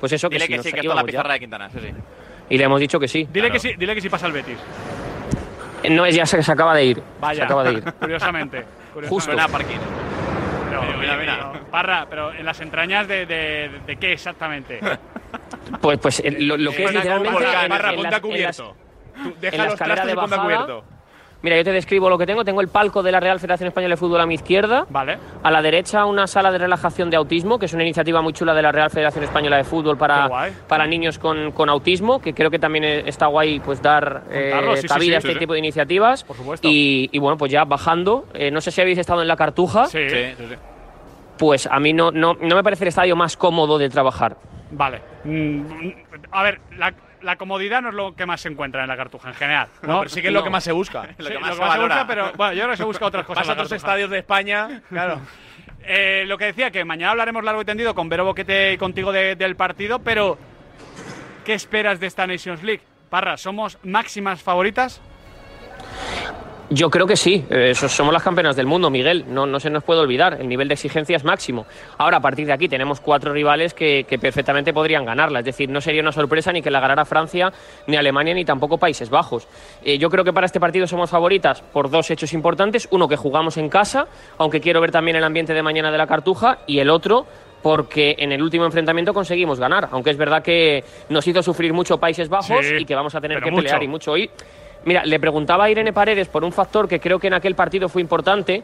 pues 0.01 0.13
eso 0.13 0.29
que 0.29 0.37
Dile 0.39 0.47
sí, 0.63 0.73
que 0.73 0.81
que 0.81 0.89
la 0.89 0.97
ya. 0.97 1.03
pizarra 1.05 1.33
de 1.35 1.41
Quintana, 1.41 1.69
sí, 1.71 1.79
sí. 1.81 1.89
Y 2.49 2.59
le 2.59 2.65
hemos 2.65 2.81
dicho 2.81 2.99
que 2.99 3.09
sí. 3.09 3.29
dile, 3.33 3.51
que 3.51 3.59
sí, 3.59 3.75
dile 3.79 3.95
que 3.95 4.01
sí 4.01 4.09
pasa 4.09 4.27
el 4.27 4.33
Betis. 4.33 4.59
No 5.91 6.05
es 6.07 6.15
ya 6.17 6.27
se, 6.27 6.43
se 6.43 6.51
acaba 6.53 6.75
de 6.75 6.85
ir. 6.87 7.03
Vaya, 7.21 7.41
Se 7.41 7.45
acaba 7.45 7.63
de 7.65 7.73
ir. 7.75 7.85
curiosamente. 8.01 8.65
curiosamente. 8.95 9.09
Justo. 9.09 9.33
Pero, 10.87 10.99
Mira, 10.99 11.17
mira, 11.17 11.53
Parra, 11.71 12.07
pero 12.09 12.33
en 12.33 12.45
las 12.45 12.61
entrañas 12.61 13.07
de, 13.09 13.27
de, 13.27 13.71
de 13.87 13.97
qué 13.97 14.13
exactamente? 14.13 14.81
Pues, 15.81 15.99
pues 15.99 16.21
eh, 16.21 16.31
lo, 16.41 16.57
lo 16.57 16.71
que 16.71 16.85
es 16.85 16.93
literalmente. 16.95 17.33
volcán, 17.35 17.65
en- 17.65 17.69
Parra, 17.71 17.89
en 17.91 17.97
ponte 17.97 18.11
las- 18.11 18.19
a 18.19 18.23
cubierto. 18.23 18.77
Tú 19.23 19.29
en 19.31 19.41
deja 19.41 19.57
la 19.57 19.65
los 19.65 19.73
escalera 19.75 20.03
trastos 20.03 20.07
de 20.07 20.13
y 20.13 20.17
ponte 20.17 20.37
cubierto. 20.45 20.85
Mira, 21.43 21.57
yo 21.57 21.65
te 21.65 21.73
describo 21.73 22.09
lo 22.09 22.17
que 22.19 22.27
tengo. 22.27 22.45
Tengo 22.45 22.61
el 22.61 22.69
palco 22.69 23.03
de 23.03 23.13
la 23.13 23.21
Real 23.21 23.39
Federación 23.41 23.69
Española 23.69 23.93
de 23.95 23.97
Fútbol 23.99 24.21
a 24.21 24.27
mi 24.27 24.35
izquierda. 24.35 24.87
Vale. 24.89 25.19
A 25.43 25.51
la 25.51 25.61
derecha, 25.63 26.05
una 26.07 26.27
sala 26.27 26.51
de 26.51 26.59
relajación 26.59 27.11
de 27.11 27.17
autismo, 27.17 27.59
que 27.59 27.67
es 27.67 27.73
una 27.75 27.83
iniciativa 27.83 28.23
muy 28.23 28.33
chula 28.33 28.55
de 28.55 28.63
la 28.63 28.73
Real 28.73 28.91
Federación 28.91 29.25
Española 29.25 29.57
de 29.57 29.65
Fútbol 29.65 29.99
para, 29.99 30.29
para 30.69 30.87
niños 30.87 31.19
con, 31.19 31.53
con 31.53 31.69
autismo, 31.69 32.21
que 32.21 32.33
creo 32.33 32.51
que 32.51 32.59
también 32.59 32.85
eh, 32.85 33.03
está 33.07 33.27
guay 33.27 33.61
pues 33.61 33.83
dar 33.83 34.23
eh, 34.31 34.53
sí, 34.81 34.87
cabida 34.89 35.07
sí, 35.09 35.15
a 35.15 35.19
este 35.19 35.33
sí, 35.35 35.39
tipo 35.39 35.53
de 35.53 35.59
iniciativas. 35.59 36.25
Por 36.25 36.37
supuesto. 36.37 36.67
Y, 36.69 37.11
y 37.13 37.19
bueno, 37.19 37.37
pues 37.37 37.51
ya 37.53 37.65
bajando. 37.65 38.27
eh, 38.35 38.51
no 38.51 38.61
sé 38.61 38.71
si 38.71 38.81
habéis 38.81 38.99
estado 38.99 39.23
en 39.23 39.29
la 39.29 39.37
Cartuja. 39.37 39.87
Sí. 39.87 40.09
Sí, 40.09 40.17
sí, 40.39 40.45
sí. 40.49 40.55
Pues 41.39 41.67
a 41.67 41.79
mí 41.81 41.93
no, 41.93 42.11
no, 42.11 42.35
no 42.35 42.57
me 42.57 42.63
parece 42.63 42.85
el 42.85 42.89
estadio 42.89 43.17
más 43.17 43.37
cómodo 43.37 43.79
de 43.79 43.89
trabajar. 43.91 44.37
Vale. 44.71 45.01
Mm, 45.25 45.63
A 46.31 46.43
ver, 46.43 46.61
la, 46.79 46.95
la 47.23 47.37
comodidad 47.37 47.83
no 47.83 47.91
es 47.91 47.95
lo 47.95 48.15
que 48.17 48.25
más 48.27 48.41
se 48.41 48.49
encuentra 48.49 48.83
en 48.83 48.89
la 48.89 48.97
cartuja 48.97 49.29
en 49.29 49.35
general. 49.35 49.69
¿no? 49.83 49.89
No, 49.89 49.99
pero 50.01 50.09
sí 50.09 50.23
que 50.23 50.29
es 50.29 50.33
lo 50.35 50.43
que 50.43 50.51
más 50.51 50.65
se 50.65 50.73
busca. 50.73 51.03
Sí, 51.05 51.15
lo 51.23 51.29
que 51.29 51.35
lo 51.35 51.41
más 51.41 51.51
que 51.51 51.57
se 51.57 51.61
más 51.61 51.73
se 51.73 51.79
valora. 51.79 51.95
busca, 51.97 52.07
pero 52.07 52.33
bueno, 52.37 52.53
yo 52.55 52.61
creo 52.63 52.71
que 52.71 52.77
se 52.79 52.85
busca 52.85 53.07
otras 53.07 53.27
cosas. 53.27 53.43
Vas 53.43 53.49
a 53.49 53.53
en 53.53 53.57
la 53.59 53.63
otros 53.65 53.71
Cartuja. 53.71 53.87
estadios 53.93 54.11
de 54.11 54.19
España, 54.19 54.83
claro. 54.89 55.21
Eh, 55.89 56.25
lo 56.27 56.37
que 56.39 56.47
decía, 56.47 56.71
que 56.71 56.85
mañana 56.85 57.13
hablaremos 57.13 57.45
largo 57.45 57.63
y 57.63 57.65
tendido 57.65 57.95
con 57.95 58.09
Vero 58.09 58.25
Boquete 58.25 58.73
y 58.73 58.79
contigo 58.79 59.13
de- 59.13 59.37
del 59.37 59.55
partido, 59.57 60.01
pero 60.01 60.37
¿qué 61.45 61.55
esperas 61.55 62.01
de 62.01 62.07
esta 62.09 62.27
Nations 62.27 62.63
League? 62.65 62.83
Parra, 63.11 63.37
¿somos 63.37 63.79
máximas 63.85 64.43
favoritas? 64.43 65.01
Yo 66.69 66.91
creo 66.91 67.07
que 67.07 67.15
sí, 67.17 67.45
eh, 67.49 67.75
so- 67.77 67.89
somos 67.89 68.13
las 68.13 68.25
campeonas 68.25 68.57
del 68.57 68.67
mundo, 68.67 68.91
Miguel, 68.91 69.25
no, 69.29 69.47
no 69.47 69.61
se 69.61 69.71
nos 69.71 69.85
puede 69.85 70.01
olvidar, 70.01 70.39
el 70.41 70.49
nivel 70.49 70.67
de 70.67 70.75
exigencia 70.75 71.17
es 71.17 71.23
máximo. 71.23 71.65
Ahora, 71.97 72.17
a 72.17 72.21
partir 72.21 72.45
de 72.45 72.53
aquí, 72.53 72.69
tenemos 72.69 73.01
cuatro 73.01 73.33
rivales 73.33 73.73
que, 73.73 74.05
que 74.09 74.19
perfectamente 74.19 74.73
podrían 74.73 75.05
ganarla, 75.05 75.39
es 75.39 75.45
decir, 75.45 75.69
no 75.71 75.81
sería 75.81 76.03
una 76.03 76.11
sorpresa 76.11 76.51
ni 76.53 76.63
que 76.63 76.71
la 76.73 76.81
ganara 76.81 77.05
Francia, 77.05 77.53
ni 77.87 77.97
Alemania, 77.97 78.35
ni 78.35 78.45
tampoco 78.45 78.79
Países 78.79 79.11
Bajos. 79.11 79.47
Eh, 79.85 79.97
yo 79.99 80.11
creo 80.11 80.25
que 80.25 80.33
para 80.33 80.47
este 80.47 80.59
partido 80.59 80.89
somos 80.89 81.09
favoritas 81.09 81.63
por 81.63 81.89
dos 81.89 82.11
hechos 82.11 82.33
importantes, 82.33 82.89
uno 82.91 83.07
que 83.07 83.17
jugamos 83.17 83.57
en 83.59 83.69
casa, 83.69 84.09
aunque 84.39 84.61
quiero 84.61 84.81
ver 84.81 84.91
también 84.91 85.17
el 85.17 85.23
ambiente 85.25 85.55
de 85.55 85.63
mañana 85.63 85.93
de 85.93 85.99
la 85.99 86.09
Cartuja, 86.09 86.59
y 86.67 86.81
el 86.81 86.91
otro 86.91 87.27
porque 87.63 88.17
en 88.19 88.33
el 88.33 88.43
último 88.43 88.65
enfrentamiento 88.65 89.15
conseguimos 89.15 89.61
ganar, 89.61 89.89
aunque 89.93 90.11
es 90.11 90.17
verdad 90.17 90.43
que 90.43 90.83
nos 91.11 91.27
hizo 91.29 91.43
sufrir 91.45 91.73
mucho 91.73 91.99
Países 91.99 92.29
Bajos 92.29 92.65
Sí, 92.67 92.75
y 92.81 92.85
que 92.85 92.95
vamos 92.97 93.15
a 93.15 93.21
tener 93.21 93.41
que 93.41 93.51
mucho. 93.53 93.63
pelear 93.63 93.83
y 93.85 93.89
mucho 93.89 94.13
hoy. 94.13 94.29
Mira, 94.87 95.05
le 95.05 95.19
preguntaba 95.19 95.65
a 95.65 95.71
Irene 95.71 95.93
Paredes 95.93 96.29
por 96.29 96.45
un 96.45 96.53
factor 96.53 96.87
que 96.87 97.01
creo 97.01 97.19
que 97.19 97.27
en 97.27 97.35
aquel 97.35 97.57
partido 97.57 97.89
fue 97.89 98.01
importante. 98.01 98.63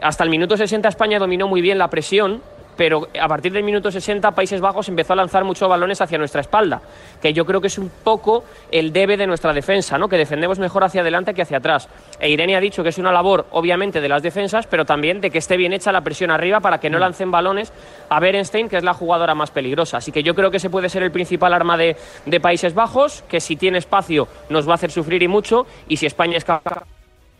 Hasta 0.00 0.22
el 0.22 0.30
minuto 0.30 0.56
60 0.56 0.88
España 0.88 1.18
dominó 1.18 1.48
muy 1.48 1.60
bien 1.60 1.78
la 1.78 1.90
presión 1.90 2.40
pero 2.76 3.08
a 3.20 3.28
partir 3.28 3.52
del 3.52 3.64
minuto 3.64 3.90
60 3.90 4.30
Países 4.32 4.60
Bajos 4.60 4.88
empezó 4.88 5.12
a 5.12 5.16
lanzar 5.16 5.44
muchos 5.44 5.68
balones 5.68 6.00
hacia 6.00 6.18
nuestra 6.18 6.40
espalda, 6.40 6.80
que 7.20 7.32
yo 7.32 7.44
creo 7.44 7.60
que 7.60 7.68
es 7.68 7.78
un 7.78 7.90
poco 8.02 8.44
el 8.70 8.92
debe 8.92 9.16
de 9.16 9.26
nuestra 9.26 9.52
defensa, 9.52 9.98
¿no? 9.98 10.08
que 10.08 10.16
defendemos 10.16 10.58
mejor 10.58 10.84
hacia 10.84 11.00
adelante 11.00 11.34
que 11.34 11.42
hacia 11.42 11.58
atrás. 11.58 11.88
E 12.20 12.30
Irene 12.30 12.56
ha 12.56 12.60
dicho 12.60 12.82
que 12.82 12.88
es 12.88 12.98
una 12.98 13.12
labor, 13.12 13.46
obviamente, 13.50 14.00
de 14.00 14.08
las 14.08 14.22
defensas, 14.22 14.66
pero 14.66 14.84
también 14.84 15.20
de 15.20 15.30
que 15.30 15.38
esté 15.38 15.56
bien 15.56 15.72
hecha 15.72 15.92
la 15.92 16.02
presión 16.02 16.30
arriba 16.30 16.60
para 16.60 16.78
que 16.78 16.90
no 16.90 16.98
lancen 16.98 17.30
balones 17.30 17.72
a 18.08 18.20
Berenstein, 18.20 18.68
que 18.68 18.76
es 18.76 18.84
la 18.84 18.94
jugadora 18.94 19.34
más 19.34 19.50
peligrosa. 19.50 19.98
Así 19.98 20.12
que 20.12 20.22
yo 20.22 20.34
creo 20.34 20.50
que 20.50 20.58
ese 20.58 20.70
puede 20.70 20.88
ser 20.88 21.02
el 21.02 21.10
principal 21.10 21.52
arma 21.52 21.76
de, 21.76 21.96
de 22.26 22.40
Países 22.40 22.74
Bajos, 22.74 23.22
que 23.28 23.40
si 23.40 23.56
tiene 23.56 23.78
espacio 23.78 24.28
nos 24.48 24.68
va 24.68 24.72
a 24.72 24.74
hacer 24.76 24.90
sufrir 24.90 25.22
y 25.22 25.28
mucho, 25.28 25.66
y 25.88 25.96
si 25.96 26.06
España 26.06 26.36
es 26.36 26.44
capaz 26.44 26.93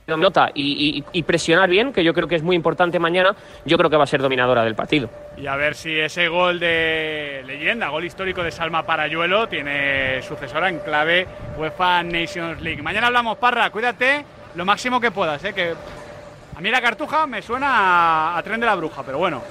nota 0.06 0.50
y, 0.54 0.99
y, 0.99 1.18
y, 1.18 1.23
presionar 1.23 1.68
bien, 1.70 1.92
que 1.92 2.04
yo 2.04 2.12
creo 2.12 2.28
que 2.28 2.34
es 2.34 2.42
muy 2.42 2.56
importante 2.56 2.99
mañana, 2.99 3.34
yo 3.64 3.76
creo 3.78 3.90
que 3.90 3.96
va 3.96 4.04
a 4.04 4.06
ser 4.06 4.20
dominadora 4.20 4.64
del 4.64 4.75
partido. 4.75 5.08
Y 5.37 5.46
a 5.46 5.56
ver 5.56 5.75
si 5.75 5.99
ese 5.99 6.28
gol 6.28 6.61
de 6.61 7.42
leyenda, 7.46 7.88
gol 7.88 8.04
histórico 8.04 8.42
de 8.42 8.50
Salma 8.50 8.84
Parayuelo, 8.84 9.49
tiene 9.49 10.20
sucesora 10.23 10.68
en 10.68 10.80
clave 10.80 11.26
UEFA 11.58 12.02
Nations 12.02 12.61
League. 12.61 12.82
Mañana 12.82 13.06
hablamos, 13.06 13.38
Parra, 13.38 13.70
cuídate 13.70 14.25
lo 14.54 14.64
máximo 14.64 15.00
que 15.00 15.11
puedas, 15.11 15.42
¿eh? 15.44 15.52
que 15.52 15.75
a 16.56 16.61
mí 16.61 16.70
la 16.70 16.80
cartuja 16.80 17.26
me 17.26 17.42
suena 17.42 18.34
a, 18.34 18.38
a 18.38 18.42
tren 18.42 18.61
de 18.61 18.66
la 18.66 18.75
bruja, 18.75 19.02
pero 19.02 19.18
bueno. 19.18 19.42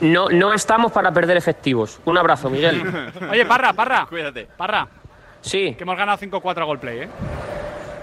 No, 0.00 0.30
no 0.30 0.54
estamos 0.54 0.92
para 0.92 1.12
perder 1.12 1.36
efectivos. 1.36 2.00
Un 2.06 2.16
abrazo, 2.16 2.48
Miguel. 2.48 2.82
Oye, 3.30 3.44
Parra, 3.44 3.74
Parra. 3.74 4.06
Cuídate. 4.08 4.48
Parra. 4.56 4.88
Sí. 5.42 5.74
Que 5.76 5.82
hemos 5.82 5.96
ganado 5.96 6.18
5-4 6.18 6.58
a 6.58 6.64
Goldplay, 6.64 6.98
¿eh? 7.00 7.08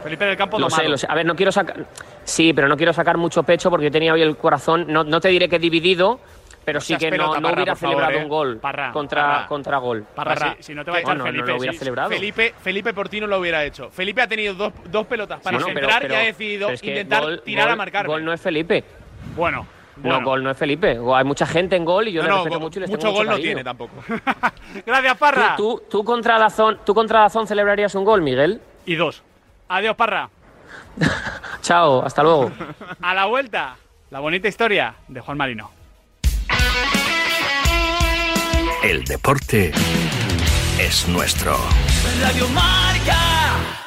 Felipe 0.08 0.26
del 0.26 0.38
Campo 0.38 0.60
lo 0.60 0.70
sé, 0.70 0.88
lo 0.88 0.98
sé. 0.98 1.08
A 1.10 1.16
ver, 1.16 1.26
no 1.26 1.36
quiero 1.36 1.52
sacar. 1.52 1.86
Sí, 2.24 2.54
pero 2.54 2.68
no 2.68 2.76
quiero 2.78 2.94
sacar 2.94 3.18
mucho 3.18 3.44
pecho 3.44 3.70
porque 3.70 3.92
tenía 3.92 4.14
hoy 4.14 4.22
el 4.22 4.36
corazón. 4.38 4.86
No, 4.88 5.04
no 5.04 5.20
te 5.22 5.30
diré 5.30 5.48
que 5.50 5.60
dividido, 5.60 6.20
pero 6.66 6.82
sí 6.82 6.96
que 6.98 7.10
pelota, 7.10 7.30
no, 7.30 7.36
no 7.36 7.42
Parra, 7.44 7.54
hubiera 7.56 7.76
favor, 7.76 7.96
celebrado 7.96 8.20
¿eh? 8.20 8.24
un 8.24 8.30
gol 8.30 8.58
Parra, 8.60 8.92
contra, 8.92 9.22
Parra. 9.24 9.48
contra 9.48 9.78
gol. 9.78 10.06
Parra, 10.16 10.34
Parra, 10.36 10.56
si, 10.58 10.64
si 10.64 10.76
no 10.76 10.84
te 10.86 10.92
va 10.92 10.98
a 10.98 11.00
echar 11.02 11.18
no, 11.18 11.24
no, 11.24 11.26
no 11.26 11.32
Felipe. 11.32 11.52
lo 11.52 11.58
hubiera 11.58 11.74
sí. 11.74 11.80
celebrado. 11.80 12.10
Felipe, 12.10 12.54
Felipe 12.62 12.94
por 12.94 13.10
ti 13.10 13.20
no 13.22 13.28
lo 13.28 13.40
hubiera 13.40 13.64
hecho. 13.64 13.90
Felipe 13.90 14.22
ha 14.22 14.28
tenido 14.28 14.54
dos, 14.54 14.74
dos 14.90 15.06
pelotas 15.08 15.40
para 15.42 15.58
pero- 15.58 15.68
centrar 15.70 16.02
pero- 16.02 16.14
y 16.14 16.18
ha 16.18 16.20
decidido 16.22 16.68
pero 16.68 16.76
es 16.76 16.82
que 16.82 16.90
intentar 16.90 17.22
gol- 17.24 17.42
tirar 17.44 17.66
gol- 17.66 17.74
a 17.74 17.76
marcar. 17.76 18.08
Gol 18.08 18.26
no 18.26 18.34
es 18.34 18.42
Felipe. 18.42 18.84
Bueno, 19.36 19.66
No, 20.04 20.22
gol 20.24 20.44
no 20.44 20.52
es 20.52 20.58
Felipe. 20.58 21.00
Hay 21.16 21.24
mucha 21.24 21.46
gente 21.48 21.76
en 21.76 21.84
gol 21.84 22.08
y 22.08 22.12
yo 22.12 22.22
No, 22.22 22.28
le 22.28 22.30
no, 22.30 22.38
respeto 22.44 22.60
mucho 22.60 22.80
y 22.80 22.82
les 22.82 22.90
mucho 22.90 23.02
tengo 23.02 23.14
gol 23.16 23.26
no 23.26 23.32
cariño. 23.32 23.46
tiene 23.48 23.64
tampoco. 23.64 23.94
Gracias, 24.86 25.18
Parra. 25.18 25.56
¿Tú, 25.56 25.78
tú, 25.80 25.84
tú 25.90 26.04
contra 26.04 26.38
Dazón, 26.38 26.80
¿Tú 26.86 26.94
contra 26.94 27.22
Dazón 27.22 27.48
celebrarías 27.48 27.96
un 27.96 28.04
gol, 28.04 28.22
Miguel? 28.22 28.62
Y 28.86 28.96
dos. 28.96 29.24
Adiós, 29.70 29.96
Parra. 29.96 30.30
Chao, 31.62 32.06
hasta 32.06 32.24
luego. 32.24 32.52
A 33.02 33.14
la 33.14 33.26
vuelta, 33.26 33.76
la 34.10 34.20
bonita 34.20 34.48
historia 34.48 34.96
de 35.08 35.22
Juan 35.22 35.38
Marino. 35.38 35.72
El 38.84 39.04
deporte 39.04 39.72
es 40.80 41.08
nuestro. 41.08 41.58
Radio 42.22 42.48
Marca. 42.50 43.87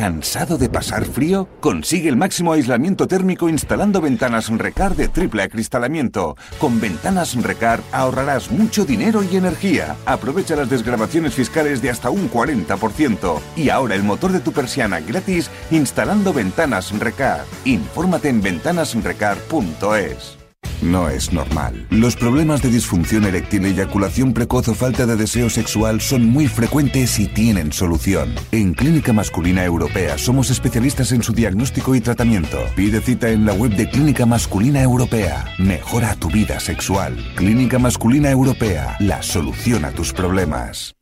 ¿Cansado 0.00 0.56
de 0.56 0.70
pasar 0.70 1.04
frío? 1.04 1.46
Consigue 1.60 2.08
el 2.08 2.16
máximo 2.16 2.54
aislamiento 2.54 3.06
térmico 3.06 3.50
instalando 3.50 4.00
ventanas 4.00 4.48
Recar 4.48 4.96
de 4.96 5.08
triple 5.08 5.42
acristalamiento. 5.42 6.38
Con 6.58 6.80
ventanas 6.80 7.34
Recar 7.34 7.82
ahorrarás 7.92 8.50
mucho 8.50 8.86
dinero 8.86 9.22
y 9.22 9.36
energía. 9.36 9.96
Aprovecha 10.06 10.56
las 10.56 10.70
desgrabaciones 10.70 11.34
fiscales 11.34 11.82
de 11.82 11.90
hasta 11.90 12.08
un 12.08 12.30
40%. 12.30 13.40
Y 13.56 13.68
ahora 13.68 13.94
el 13.94 14.02
motor 14.02 14.32
de 14.32 14.40
tu 14.40 14.52
persiana 14.52 15.00
gratis 15.00 15.50
instalando 15.70 16.32
ventanas 16.32 16.98
Recar. 16.98 17.44
Infórmate 17.66 18.30
en 18.30 18.40
ventanasrecar.es. 18.40 20.39
No 20.82 21.08
es 21.08 21.32
normal. 21.32 21.86
Los 21.90 22.16
problemas 22.16 22.62
de 22.62 22.70
disfunción 22.70 23.24
eréctil, 23.24 23.64
eyaculación 23.66 24.32
precoz 24.32 24.68
o 24.68 24.74
falta 24.74 25.06
de 25.06 25.16
deseo 25.16 25.50
sexual 25.50 26.00
son 26.00 26.24
muy 26.24 26.48
frecuentes 26.48 27.18
y 27.18 27.26
tienen 27.26 27.72
solución. 27.72 28.34
En 28.52 28.74
Clínica 28.74 29.12
Masculina 29.12 29.64
Europea 29.64 30.16
somos 30.16 30.50
especialistas 30.50 31.12
en 31.12 31.22
su 31.22 31.32
diagnóstico 31.32 31.94
y 31.94 32.00
tratamiento. 32.00 32.58
Pide 32.76 33.00
cita 33.00 33.28
en 33.28 33.44
la 33.44 33.52
web 33.52 33.72
de 33.72 33.88
Clínica 33.90 34.26
Masculina 34.26 34.82
Europea. 34.82 35.44
Mejora 35.58 36.14
tu 36.16 36.30
vida 36.30 36.60
sexual. 36.60 37.16
Clínica 37.36 37.78
Masculina 37.78 38.30
Europea, 38.30 38.96
la 39.00 39.22
solución 39.22 39.84
a 39.84 39.90
tus 39.92 40.12
problemas. 40.12 40.94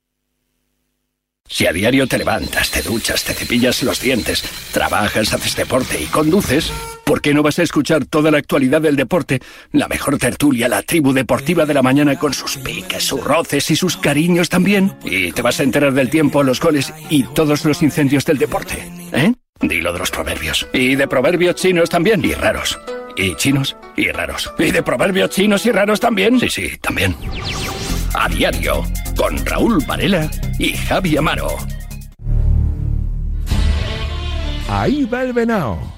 Si 1.50 1.66
a 1.66 1.72
diario 1.72 2.06
te 2.06 2.18
levantas, 2.18 2.70
te 2.70 2.82
duchas, 2.82 3.24
te 3.24 3.32
cepillas 3.32 3.82
los 3.82 4.00
dientes, 4.00 4.44
trabajas, 4.70 5.32
haces 5.32 5.56
deporte 5.56 5.98
y 6.00 6.04
conduces, 6.06 6.70
¿por 7.08 7.22
qué 7.22 7.32
no 7.32 7.42
vas 7.42 7.58
a 7.58 7.62
escuchar 7.62 8.04
toda 8.04 8.30
la 8.30 8.36
actualidad 8.36 8.82
del 8.82 8.94
deporte? 8.94 9.40
La 9.72 9.88
mejor 9.88 10.18
tertulia, 10.18 10.68
la 10.68 10.82
tribu 10.82 11.14
deportiva 11.14 11.64
de 11.64 11.72
la 11.72 11.80
mañana 11.82 12.18
con 12.18 12.34
sus 12.34 12.58
piques, 12.58 13.02
sus 13.02 13.24
roces 13.24 13.70
y 13.70 13.76
sus 13.76 13.96
cariños 13.96 14.50
también. 14.50 14.92
Y 15.04 15.32
te 15.32 15.40
vas 15.40 15.58
a 15.58 15.62
enterar 15.62 15.94
del 15.94 16.10
tiempo, 16.10 16.42
los 16.42 16.60
goles 16.60 16.92
y 17.08 17.22
todos 17.22 17.64
los 17.64 17.82
incendios 17.82 18.26
del 18.26 18.36
deporte. 18.36 18.86
¿Eh? 19.12 19.32
Dilo 19.58 19.94
de 19.94 20.00
los 20.00 20.10
proverbios. 20.10 20.68
Y 20.74 20.96
de 20.96 21.08
proverbios 21.08 21.54
chinos 21.54 21.88
también. 21.88 22.22
Y 22.22 22.34
raros. 22.34 22.78
Y 23.16 23.34
chinos 23.36 23.74
y 23.96 24.10
raros. 24.10 24.52
Y 24.58 24.70
de 24.70 24.82
proverbios 24.82 25.30
chinos 25.30 25.64
y 25.64 25.72
raros 25.72 26.00
también. 26.00 26.38
Sí, 26.38 26.50
sí, 26.50 26.76
también. 26.82 27.16
A 28.12 28.28
diario, 28.28 28.84
con 29.16 29.46
Raúl 29.46 29.82
Varela 29.86 30.30
y 30.58 30.74
Javi 30.74 31.16
Amaro. 31.16 31.56
Ahí 34.68 35.06
va 35.06 35.22
el 35.22 35.32
venao. 35.32 35.97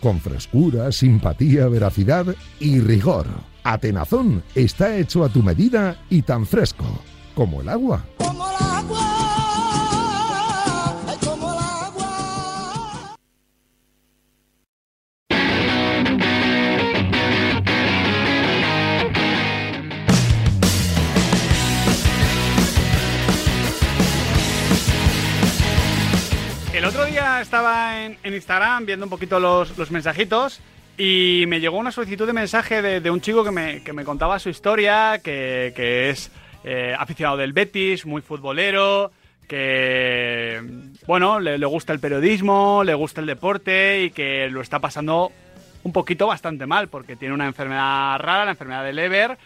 con 0.00 0.20
frescura, 0.20 0.92
simpatía, 0.92 1.68
veracidad 1.68 2.26
y 2.60 2.80
rigor. 2.80 3.26
Atenazón 3.64 4.42
está 4.54 4.96
hecho 4.96 5.24
a 5.24 5.28
tu 5.28 5.42
medida 5.42 5.96
y 6.08 6.22
tan 6.22 6.46
fresco 6.46 6.84
como 7.34 7.60
el 7.60 7.68
agua. 7.68 8.04
Estaba 27.46 28.04
en, 28.04 28.18
Instagram 28.24 28.86
viendo 28.86 29.06
un 29.06 29.10
poquito 29.10 29.38
los, 29.38 29.78
los 29.78 29.92
mensajitos 29.92 30.60
y 30.98 31.44
me 31.46 31.60
llegó 31.60 31.78
una 31.78 31.92
solicitud 31.92 32.26
de 32.26 32.32
mensaje 32.32 32.82
de, 32.82 33.00
de 33.00 33.08
un 33.08 33.20
chico 33.20 33.44
que 33.44 33.52
me, 33.52 33.84
que 33.84 33.92
me 33.92 34.04
contaba 34.04 34.40
su 34.40 34.48
historia, 34.48 35.20
que, 35.22 35.72
que 35.76 36.10
es 36.10 36.32
eh, 36.64 36.92
aficionado 36.98 37.36
del 37.36 37.52
Betis, 37.52 38.04
muy 38.04 38.20
futbolero, 38.20 39.12
que, 39.46 40.60
bueno, 41.06 41.38
le, 41.38 41.56
le 41.56 41.66
gusta 41.66 41.92
el 41.92 42.00
periodismo, 42.00 42.82
le 42.82 42.94
gusta 42.94 43.20
el 43.20 43.28
deporte 43.28 44.02
y 44.02 44.10
que 44.10 44.48
lo 44.50 44.60
está 44.60 44.80
pasando 44.80 45.30
un 45.84 45.92
poquito 45.92 46.26
bastante 46.26 46.66
mal 46.66 46.88
porque 46.88 47.14
tiene 47.14 47.32
una 47.32 47.46
enfermedad 47.46 48.18
rara, 48.18 48.44
la 48.44 48.50
enfermedad 48.50 48.82
de 48.82 48.92
Leber, 48.92 49.38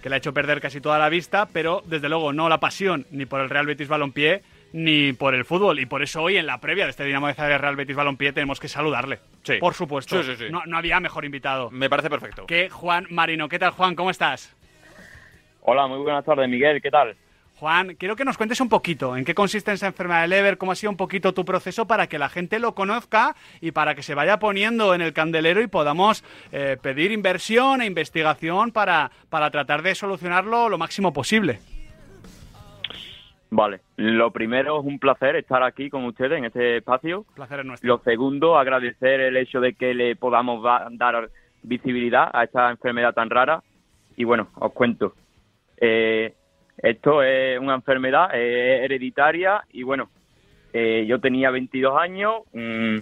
que 0.00 0.08
le 0.08 0.14
ha 0.14 0.18
hecho 0.18 0.32
perder 0.32 0.60
casi 0.60 0.80
toda 0.80 1.00
la 1.00 1.08
vista, 1.08 1.48
pero 1.52 1.82
desde 1.86 2.08
luego 2.08 2.32
no 2.32 2.48
la 2.48 2.60
pasión 2.60 3.04
ni 3.10 3.26
por 3.26 3.40
el 3.40 3.50
Real 3.50 3.66
Betis 3.66 3.88
Balompié 3.88 4.42
ni 4.72 5.12
por 5.12 5.34
el 5.34 5.44
fútbol. 5.44 5.80
Y 5.80 5.86
por 5.86 6.02
eso 6.02 6.22
hoy 6.22 6.36
en 6.36 6.46
la 6.46 6.58
previa 6.58 6.84
de 6.84 6.90
este 6.90 7.04
Dinamo 7.04 7.26
de 7.26 7.34
Zagreb 7.34 7.60
Real 7.60 7.76
Betis 7.76 7.96
Balompié 7.96 8.32
tenemos 8.32 8.60
que 8.60 8.68
saludarle. 8.68 9.18
Sí. 9.42 9.54
Por 9.58 9.74
supuesto. 9.74 10.22
Sí, 10.22 10.30
sí, 10.30 10.44
sí. 10.44 10.50
No, 10.50 10.62
no 10.66 10.76
había 10.76 11.00
mejor 11.00 11.24
invitado 11.24 11.70
Me 11.70 11.88
parece 11.88 12.10
perfecto. 12.10 12.46
que 12.46 12.68
Juan 12.70 13.06
Marino. 13.10 13.48
¿Qué 13.48 13.58
tal, 13.58 13.70
Juan? 13.70 13.94
¿Cómo 13.94 14.10
estás? 14.10 14.54
Hola, 15.62 15.86
muy 15.86 15.98
buenas 15.98 16.24
tardes, 16.24 16.48
Miguel. 16.48 16.80
¿Qué 16.80 16.90
tal? 16.90 17.16
Juan, 17.56 17.96
quiero 17.96 18.14
que 18.14 18.24
nos 18.24 18.36
cuentes 18.36 18.60
un 18.60 18.68
poquito 18.68 19.16
en 19.16 19.24
qué 19.24 19.34
consiste 19.34 19.72
esa 19.72 19.88
enfermedad 19.88 20.22
de 20.22 20.28
Leber, 20.28 20.58
cómo 20.58 20.70
ha 20.70 20.76
sido 20.76 20.92
un 20.92 20.96
poquito 20.96 21.34
tu 21.34 21.44
proceso 21.44 21.86
para 21.88 22.06
que 22.06 22.16
la 22.16 22.28
gente 22.28 22.60
lo 22.60 22.72
conozca 22.76 23.34
y 23.60 23.72
para 23.72 23.96
que 23.96 24.04
se 24.04 24.14
vaya 24.14 24.38
poniendo 24.38 24.94
en 24.94 25.00
el 25.00 25.12
candelero 25.12 25.60
y 25.60 25.66
podamos 25.66 26.22
eh, 26.52 26.76
pedir 26.80 27.10
inversión 27.10 27.82
e 27.82 27.86
investigación 27.86 28.70
para, 28.70 29.10
para 29.28 29.50
tratar 29.50 29.82
de 29.82 29.96
solucionarlo 29.96 30.68
lo 30.68 30.78
máximo 30.78 31.12
posible. 31.12 31.58
Vale, 33.50 33.80
lo 33.96 34.30
primero 34.30 34.78
es 34.78 34.84
un 34.84 34.98
placer 34.98 35.36
estar 35.36 35.62
aquí 35.62 35.88
con 35.88 36.04
ustedes 36.04 36.38
en 36.38 36.44
este 36.44 36.78
espacio. 36.78 37.24
Placer 37.34 37.60
es 37.60 37.66
nuestro. 37.66 37.88
Lo 37.88 37.98
segundo, 38.02 38.58
agradecer 38.58 39.20
el 39.20 39.36
hecho 39.38 39.60
de 39.60 39.72
que 39.72 39.94
le 39.94 40.16
podamos 40.16 40.62
dar 40.92 41.30
visibilidad 41.62 42.30
a 42.32 42.44
esta 42.44 42.70
enfermedad 42.70 43.14
tan 43.14 43.30
rara. 43.30 43.62
Y 44.16 44.24
bueno, 44.24 44.48
os 44.56 44.72
cuento. 44.72 45.14
Eh, 45.78 46.34
esto 46.76 47.22
es 47.22 47.58
una 47.58 47.74
enfermedad 47.74 48.30
eh, 48.34 48.84
hereditaria 48.84 49.62
y 49.72 49.82
bueno, 49.82 50.10
eh, 50.72 51.06
yo 51.08 51.20
tenía 51.20 51.50
22 51.50 51.98
años, 51.98 52.42
mm, 52.52 52.98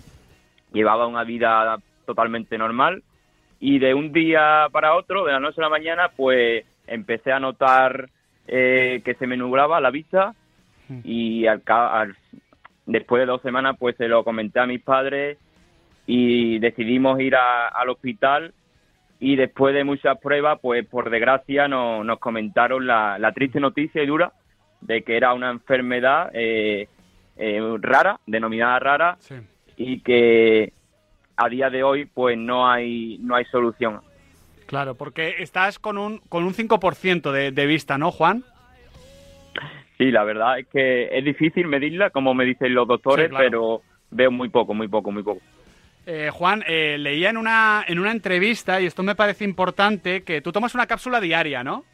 llevaba 0.72 1.06
una 1.06 1.24
vida 1.24 1.76
totalmente 2.06 2.56
normal 2.56 3.02
y 3.58 3.78
de 3.78 3.94
un 3.94 4.12
día 4.12 4.68
para 4.70 4.94
otro, 4.94 5.24
de 5.24 5.32
la 5.32 5.40
noche 5.40 5.60
a 5.60 5.64
la 5.64 5.70
mañana, 5.70 6.10
pues 6.14 6.64
empecé 6.86 7.32
a 7.32 7.40
notar 7.40 8.08
eh, 8.48 9.02
que 9.04 9.14
se 9.14 9.26
me 9.26 9.36
nublaba 9.36 9.80
la 9.80 9.90
vista 9.90 10.34
y 11.04 11.46
al, 11.46 12.16
después 12.86 13.20
de 13.20 13.26
dos 13.26 13.42
semanas 13.42 13.76
pues 13.78 13.96
se 13.96 14.06
lo 14.08 14.22
comenté 14.24 14.60
a 14.60 14.66
mis 14.66 14.80
padres 14.82 15.38
y 16.06 16.58
decidimos 16.60 17.18
ir 17.20 17.34
a- 17.36 17.68
al 17.68 17.88
hospital 17.88 18.52
y 19.18 19.34
después 19.36 19.74
de 19.74 19.82
muchas 19.84 20.18
pruebas 20.18 20.58
pues 20.62 20.86
por 20.86 21.10
desgracia 21.10 21.66
no- 21.68 22.04
nos 22.04 22.18
comentaron 22.18 22.86
la, 22.86 23.18
la 23.18 23.32
triste 23.32 23.58
noticia 23.60 24.02
y 24.02 24.06
dura 24.06 24.32
de 24.80 25.02
que 25.02 25.16
era 25.16 25.32
una 25.34 25.50
enfermedad 25.50 26.30
eh, 26.34 26.88
eh, 27.36 27.60
rara, 27.80 28.20
denominada 28.26 28.78
rara 28.78 29.16
y 29.76 30.00
que 30.00 30.72
a 31.36 31.48
día 31.48 31.68
de 31.70 31.82
hoy 31.82 32.04
pues 32.06 32.38
no 32.38 32.68
hay 32.70 33.18
no 33.20 33.34
hay 33.34 33.44
solución. 33.46 34.00
Claro, 34.66 34.94
porque 34.96 35.36
estás 35.38 35.78
con 35.78 35.96
un, 35.98 36.18
con 36.28 36.44
un 36.44 36.52
5% 36.54 37.30
de, 37.30 37.52
de 37.52 37.66
vista, 37.66 37.98
¿no, 37.98 38.10
Juan? 38.10 38.44
Sí, 39.98 40.10
la 40.10 40.24
verdad 40.24 40.58
es 40.58 40.66
que 40.68 41.16
es 41.16 41.24
difícil 41.24 41.66
medirla, 41.68 42.10
como 42.10 42.34
me 42.34 42.44
dicen 42.44 42.74
los 42.74 42.86
doctores, 42.86 43.26
Sí, 43.26 43.30
claro. 43.30 43.44
pero 43.44 43.82
veo 44.10 44.30
muy 44.30 44.48
poco, 44.50 44.74
muy 44.74 44.88
poco, 44.88 45.10
muy 45.10 45.22
poco. 45.22 45.40
Eh, 46.04 46.30
Juan, 46.32 46.62
eh, 46.68 46.98
leía 46.98 47.30
en 47.30 47.36
una, 47.36 47.84
en 47.86 47.98
una 47.98 48.12
entrevista, 48.12 48.80
y 48.80 48.86
esto 48.86 49.02
me 49.02 49.14
parece 49.14 49.44
importante, 49.44 50.22
que 50.22 50.40
tú 50.40 50.52
tomas 50.52 50.74
una 50.74 50.86
cápsula 50.86 51.20
diaria, 51.20 51.64
¿no? 51.64 51.84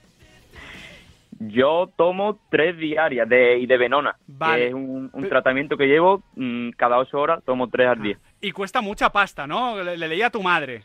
Yo 1.38 1.91
tomo 1.97 2.38
tres 2.50 2.76
diarias 2.76 3.29
de 3.29 3.59
Idebenona, 3.59 4.17
Vale. 4.26 4.59
que 4.62 4.69
es 4.69 4.75
un, 4.75 5.11
un 5.12 5.29
tratamiento 5.29 5.76
que 5.76 5.87
llevo 5.87 6.23
mm, 6.37 6.71
cada 6.76 6.99
ocho 6.99 7.19
horas, 7.19 7.43
tomo 7.45 7.69
tres 7.69 7.88
al 7.88 8.02
día. 8.02 8.19
Y 8.41 8.52
cuesta 8.52 8.81
mucha 8.81 9.11
pasta, 9.11 9.47
¿no? 9.47 9.83
Le, 9.83 9.97
le 9.97 10.09
leía 10.09 10.26
a 10.26 10.31
tu 10.31 10.43
madre. 10.43 10.85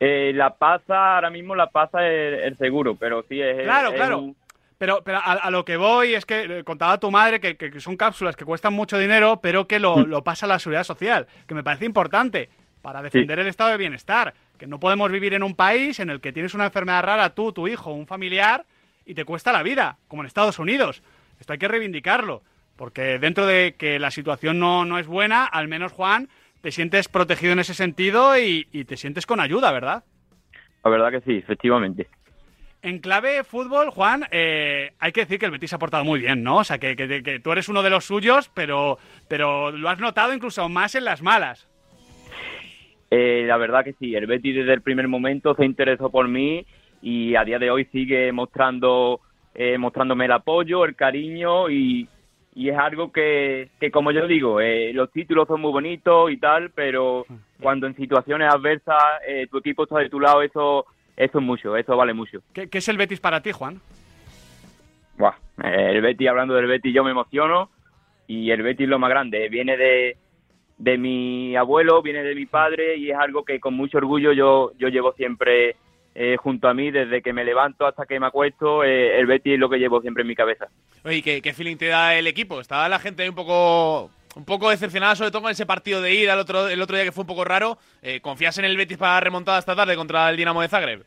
Eh, 0.00 0.32
la 0.34 0.54
pasa, 0.54 1.16
ahora 1.16 1.30
mismo 1.30 1.54
la 1.54 1.70
pasa 1.70 2.06
el, 2.06 2.34
el 2.34 2.58
seguro, 2.58 2.94
pero 2.96 3.24
sí 3.28 3.40
es... 3.40 3.62
Claro, 3.64 3.88
es 3.88 3.94
claro. 3.96 4.18
un- 4.18 4.36
Pero, 4.78 5.02
pero 5.02 5.18
a, 5.18 5.32
a 5.32 5.50
lo 5.50 5.64
que 5.64 5.76
voy 5.76 6.14
es 6.14 6.24
que 6.24 6.58
eh, 6.60 6.64
contaba 6.64 6.98
tu 6.98 7.10
madre 7.10 7.40
que, 7.40 7.56
que- 7.56 7.80
son 7.80 7.96
cápsulas 7.96 8.36
que 8.36 8.44
cuestan 8.44 8.72
mucho 8.74 8.96
dinero, 8.96 9.40
pero 9.42 9.66
que 9.66 9.80
lo, 9.80 10.06
lo 10.06 10.22
pasa 10.22 10.46
la 10.46 10.58
seguridad 10.60 10.84
social, 10.84 11.26
que 11.48 11.54
me 11.54 11.64
parece 11.64 11.84
importante 11.84 12.48
para 12.80 13.02
defender 13.02 13.40
el 13.40 13.48
estado 13.48 13.70
de 13.70 13.76
bienestar. 13.76 14.34
Que 14.56 14.66
no 14.68 14.78
podemos 14.80 15.10
vivir 15.10 15.34
en 15.34 15.42
un 15.42 15.54
país 15.56 15.98
en 16.00 16.10
el 16.10 16.20
que 16.20 16.32
tienes 16.32 16.54
una 16.54 16.66
enfermedad 16.66 17.02
rara 17.04 17.30
tú, 17.34 17.52
tu 17.52 17.66
hijo, 17.68 17.92
un 17.92 18.06
familiar, 18.06 18.64
y 19.04 19.14
te 19.14 19.24
cuesta 19.24 19.52
la 19.52 19.62
vida, 19.64 19.98
como 20.06 20.22
en 20.22 20.26
Estados 20.26 20.58
Unidos. 20.60 21.02
Esto 21.40 21.52
hay 21.52 21.58
que 21.58 21.66
reivindicarlo, 21.68 22.42
porque 22.76 23.18
dentro 23.18 23.46
de 23.46 23.74
que 23.78 23.98
la 23.98 24.10
situación 24.12 24.58
no, 24.60 24.84
no 24.84 24.98
es 24.98 25.06
buena, 25.08 25.44
al 25.44 25.66
menos 25.68 25.92
Juan, 25.92 26.28
te 26.60 26.70
sientes 26.72 27.08
protegido 27.08 27.52
en 27.52 27.58
ese 27.60 27.74
sentido 27.74 28.38
y, 28.38 28.66
y 28.72 28.84
te 28.84 28.96
sientes 28.96 29.26
con 29.26 29.40
ayuda, 29.40 29.70
¿verdad? 29.72 30.04
La 30.84 30.90
verdad 30.90 31.10
que 31.10 31.20
sí, 31.20 31.36
efectivamente. 31.38 32.08
En 32.80 33.00
clave 33.00 33.42
fútbol, 33.42 33.90
Juan, 33.90 34.24
eh, 34.30 34.92
hay 35.00 35.12
que 35.12 35.22
decir 35.22 35.38
que 35.40 35.46
el 35.46 35.50
Betis 35.52 35.70
se 35.70 35.76
ha 35.76 35.80
portado 35.80 36.04
muy 36.04 36.20
bien, 36.20 36.42
¿no? 36.44 36.58
O 36.58 36.64
sea, 36.64 36.78
que, 36.78 36.94
que- 36.94 37.22
que 37.24 37.40
tú 37.40 37.50
eres 37.50 37.68
uno 37.68 37.82
de 37.82 37.90
los 37.90 38.04
suyos, 38.04 38.50
pero, 38.54 38.98
pero 39.28 39.72
lo 39.72 39.88
has 39.88 39.98
notado 39.98 40.32
incluso 40.32 40.68
más 40.68 40.94
en 40.94 41.04
las 41.04 41.20
malas. 41.20 41.68
Eh, 43.10 43.44
la 43.46 43.56
verdad 43.56 43.84
que 43.84 43.94
sí, 43.94 44.14
el 44.14 44.26
Betis 44.26 44.54
desde 44.54 44.74
el 44.74 44.82
primer 44.82 45.08
momento 45.08 45.54
se 45.54 45.64
interesó 45.64 46.10
por 46.10 46.28
mí 46.28 46.64
y 47.02 47.34
a 47.36 47.44
día 47.44 47.58
de 47.58 47.70
hoy 47.70 47.86
sigue 47.86 48.30
mostrando 48.32 49.20
eh, 49.54 49.78
mostrándome 49.78 50.26
el 50.26 50.32
apoyo, 50.32 50.84
el 50.84 50.94
cariño 50.94 51.70
y, 51.70 52.06
y 52.54 52.70
es 52.70 52.78
algo 52.78 53.12
que, 53.12 53.70
que 53.78 53.90
como 53.90 54.10
yo 54.10 54.26
digo, 54.26 54.60
eh, 54.60 54.92
los 54.92 55.12
títulos 55.12 55.46
son 55.46 55.60
muy 55.60 55.70
bonitos 55.70 56.30
y 56.30 56.38
tal, 56.38 56.70
pero 56.70 57.24
cuando 57.60 57.86
en 57.86 57.94
situaciones 57.94 58.52
adversas 58.52 59.02
eh, 59.26 59.46
tu 59.50 59.58
equipo 59.58 59.84
está 59.84 59.98
de 59.98 60.10
tu 60.10 60.18
lado, 60.18 60.42
eso, 60.42 60.86
eso 61.16 61.38
es 61.38 61.44
mucho, 61.44 61.76
eso 61.76 61.96
vale 61.96 62.14
mucho. 62.14 62.40
¿Qué, 62.52 62.68
qué 62.68 62.78
es 62.78 62.88
el 62.88 62.96
Betis 62.96 63.20
para 63.20 63.42
ti, 63.42 63.52
Juan? 63.52 63.80
Buah, 65.16 65.34
eh, 65.62 65.90
el 65.90 66.00
Betis, 66.00 66.28
hablando 66.28 66.54
del 66.54 66.66
Betis, 66.66 66.94
yo 66.94 67.04
me 67.04 67.10
emociono 67.10 67.70
y 68.26 68.50
el 68.50 68.62
Betis 68.62 68.84
es 68.84 68.90
lo 68.90 68.98
más 68.98 69.10
grande. 69.10 69.48
Viene 69.48 69.76
de, 69.76 70.16
de 70.78 70.98
mi 70.98 71.56
abuelo, 71.56 72.02
viene 72.02 72.22
de 72.22 72.34
mi 72.34 72.46
padre 72.46 72.96
y 72.96 73.10
es 73.10 73.16
algo 73.16 73.44
que 73.44 73.60
con 73.60 73.74
mucho 73.74 73.98
orgullo 73.98 74.32
yo, 74.32 74.72
yo 74.78 74.88
llevo 74.88 75.12
siempre 75.12 75.76
eh, 76.20 76.36
junto 76.36 76.66
a 76.66 76.74
mí 76.74 76.90
desde 76.90 77.22
que 77.22 77.32
me 77.32 77.44
levanto 77.44 77.86
hasta 77.86 78.04
que 78.04 78.18
me 78.18 78.26
acuesto. 78.26 78.82
eh, 78.82 79.20
el 79.20 79.26
Betis 79.26 79.54
es 79.54 79.60
lo 79.60 79.70
que 79.70 79.78
llevo 79.78 80.00
siempre 80.00 80.22
en 80.22 80.28
mi 80.28 80.34
cabeza. 80.34 80.66
Oye, 81.04 81.22
¿qué, 81.22 81.40
qué 81.40 81.54
feeling 81.54 81.76
te 81.76 81.86
da 81.86 82.16
el 82.16 82.26
equipo? 82.26 82.60
Estaba 82.60 82.88
la 82.88 82.98
gente 82.98 83.28
un 83.28 83.36
poco 83.36 84.10
un 84.34 84.44
poco 84.44 84.70
decepcionada, 84.70 85.14
sobre 85.14 85.30
todo 85.30 85.42
con 85.42 85.50
ese 85.50 85.64
partido 85.64 86.02
de 86.02 86.14
ida 86.14 86.34
el 86.34 86.40
otro, 86.40 86.68
el 86.68 86.82
otro 86.82 86.96
día 86.96 87.04
que 87.04 87.12
fue 87.12 87.22
un 87.22 87.28
poco 87.28 87.44
raro. 87.44 87.78
Eh, 88.02 88.20
¿Confías 88.20 88.58
en 88.58 88.64
el 88.64 88.76
Betis 88.76 88.98
para 88.98 89.20
remontada 89.20 89.60
esta 89.60 89.76
tarde 89.76 89.94
contra 89.94 90.28
el 90.28 90.36
Dinamo 90.36 90.60
de 90.60 90.68
Zagreb? 90.68 91.04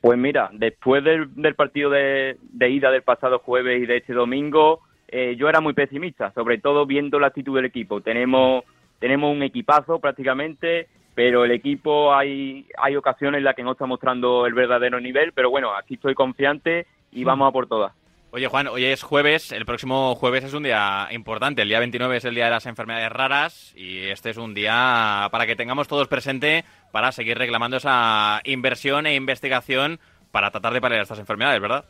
Pues 0.00 0.18
mira, 0.18 0.50
después 0.52 1.02
del, 1.02 1.34
del 1.34 1.54
partido 1.54 1.88
de, 1.90 2.36
de 2.40 2.70
ida 2.70 2.90
del 2.90 3.02
pasado 3.02 3.38
jueves 3.38 3.82
y 3.82 3.86
de 3.86 3.96
este 3.96 4.12
domingo, 4.12 4.80
eh, 5.08 5.34
yo 5.36 5.48
era 5.48 5.60
muy 5.60 5.72
pesimista, 5.72 6.30
sobre 6.34 6.58
todo 6.58 6.86
viendo 6.86 7.18
la 7.18 7.28
actitud 7.28 7.56
del 7.56 7.64
equipo. 7.64 8.00
Tenemos, 8.00 8.64
tenemos 9.00 9.34
un 9.34 9.42
equipazo 9.42 9.98
prácticamente, 9.98 10.88
pero 11.14 11.44
el 11.44 11.50
equipo 11.50 12.14
hay, 12.14 12.66
hay 12.78 12.96
ocasiones 12.96 13.38
en 13.38 13.44
las 13.44 13.54
que 13.54 13.62
no 13.62 13.72
está 13.72 13.86
mostrando 13.86 14.46
el 14.46 14.54
verdadero 14.54 15.00
nivel, 15.00 15.32
pero 15.32 15.50
bueno, 15.50 15.74
aquí 15.74 15.94
estoy 15.94 16.14
confiante 16.14 16.86
y 17.10 17.24
vamos 17.24 17.48
a 17.48 17.52
por 17.52 17.66
todas. 17.66 17.92
Oye, 18.34 18.48
Juan, 18.48 18.66
hoy 18.68 18.86
es 18.86 19.02
jueves, 19.02 19.52
el 19.52 19.66
próximo 19.66 20.14
jueves 20.14 20.42
es 20.44 20.54
un 20.54 20.62
día 20.62 21.06
importante. 21.10 21.60
El 21.60 21.68
día 21.68 21.80
29 21.80 22.16
es 22.16 22.24
el 22.24 22.34
día 22.34 22.46
de 22.46 22.50
las 22.50 22.64
enfermedades 22.64 23.12
raras 23.12 23.74
y 23.76 24.06
este 24.06 24.30
es 24.30 24.38
un 24.38 24.54
día 24.54 25.28
para 25.30 25.46
que 25.46 25.54
tengamos 25.54 25.86
todos 25.86 26.08
presente 26.08 26.64
para 26.92 27.12
seguir 27.12 27.36
reclamando 27.36 27.76
esa 27.76 28.40
inversión 28.44 29.04
e 29.04 29.14
investigación 29.14 30.00
para 30.30 30.50
tratar 30.50 30.72
de 30.72 30.80
paliar 30.80 31.02
estas 31.02 31.18
enfermedades, 31.18 31.60
¿verdad? 31.60 31.84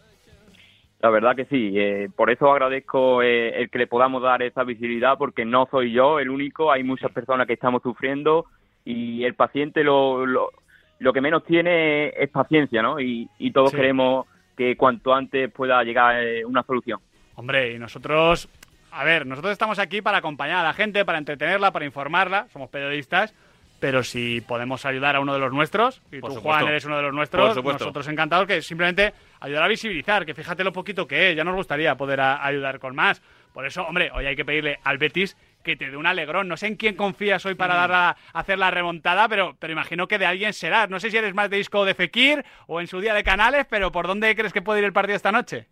La 0.99 1.11
verdad 1.11 1.37
que 1.37 1.45
sí, 1.45 1.75
eh, 1.77 2.09
por 2.15 2.29
eso 2.29 2.51
agradezco 2.51 3.23
eh, 3.23 3.61
el 3.61 3.71
que 3.71 3.79
le 3.79 3.87
podamos 3.87 4.21
dar 4.21 4.43
esa 4.43 4.65
visibilidad, 4.65 5.17
porque 5.19 5.45
no 5.45 5.69
soy 5.71 5.93
yo 5.93 6.19
el 6.19 6.29
único, 6.29 6.73
hay 6.73 6.83
muchas 6.83 7.13
personas 7.13 7.47
que 7.47 7.53
estamos 7.53 7.83
sufriendo 7.83 8.47
y 8.85 9.25
el 9.25 9.35
paciente 9.35 9.85
lo, 9.85 10.25
lo, 10.27 10.51
lo 10.99 11.13
que 11.13 11.21
menos 11.21 11.45
tiene 11.45 12.09
es 12.09 12.29
paciencia, 12.31 12.83
¿no? 12.83 12.99
Y, 13.01 13.29
y 13.39 13.51
todos 13.53 13.71
Sí. 13.71 13.77
queremos 13.77 14.27
que 14.57 14.77
cuanto 14.77 15.15
antes 15.15 15.51
pueda 15.53 15.83
llegar 15.83 16.23
eh, 16.23 16.45
una 16.45 16.63
solución. 16.63 17.01
Hombre, 17.37 17.73
y 17.73 17.79
nosotros, 17.79 18.49
a 18.91 19.05
ver, 19.05 19.27
nosotros 19.27 19.53
estamos 19.53 19.79
aquí 19.79 20.03
para 20.03 20.19
acompañar 20.19 20.59
a 20.59 20.63
la 20.65 20.75
gente, 20.75 21.05
para 21.05 21.19
entretenerla, 21.19 21.71
para 21.71 21.85
informarla, 21.87 22.47
somos 22.53 22.69
periodistas, 22.69 23.35
pero 23.81 24.05
si 24.05 24.41
podemos 24.43 24.85
ayudar 24.87 25.17
a 25.17 25.21
uno 25.21 25.33
de 25.33 25.41
los 25.41 25.53
nuestros, 25.53 26.03
y 26.13 26.21
Por 26.21 26.31
tú, 26.31 26.37
supuesto. 26.37 26.61
Juan, 26.61 26.69
eres 26.69 26.85
uno 26.85 26.97
de 26.99 27.03
los 27.03 27.15
nuestros, 27.15 27.57
nosotros 27.57 28.07
encantados 28.09 28.47
que 28.47 28.63
simplemente 28.63 29.13
ayudar 29.41 29.65
a 29.65 29.69
visibilizar, 29.69 30.25
que 30.27 30.35
fíjate 30.35 30.63
lo 30.63 30.73
poquito 30.73 31.07
que 31.09 31.31
es, 31.31 31.37
ya 31.37 31.43
nos 31.43 31.57
gustaría 31.57 31.97
poder 31.97 32.21
a- 32.21 32.45
ayudar 32.47 32.79
con 32.79 32.95
más. 32.95 33.21
Por 33.53 33.67
eso, 33.67 33.83
hombre, 33.85 34.11
hoy 34.15 34.27
hay 34.27 34.37
que 34.37 34.45
pedirle 34.45 34.79
al 34.85 34.99
Betis 34.99 35.37
que 35.63 35.77
te 35.77 35.91
dé 35.91 35.97
un 35.97 36.07
alegrón. 36.07 36.49
No 36.49 36.57
sé 36.57 36.67
en 36.67 36.77
quién 36.77 36.95
confías 36.97 37.45
hoy 37.47 37.55
para 37.55 37.75
dar 37.75 37.91
la- 37.91 38.17
hacer 38.33 38.59
la 38.59 38.71
remontada, 38.71 39.29
pero, 39.29 39.57
pero 39.59 39.73
imagino 39.73 40.07
que 40.09 40.19
de 40.19 40.27
alguien 40.27 40.53
será. 40.53 40.87
No 40.87 41.01
sé 41.01 41.11
si 41.11 41.17
eres 41.17 41.35
más 41.35 41.49
de 41.51 41.57
disco 41.59 41.85
de 41.85 41.95
Fekir 41.95 42.45
o 42.67 42.81
en 42.81 42.87
su 42.87 43.01
día 43.01 43.15
de 43.15 43.25
Canales, 43.25 43.67
pero 43.71 43.91
¿por 43.93 44.07
dónde 44.07 44.35
crees 44.37 44.53
que 44.53 44.63
puede 44.63 44.81
ir 44.81 44.85
el 44.85 44.93
partido 44.93 45.17
esta 45.17 45.33
noche? 45.33 45.67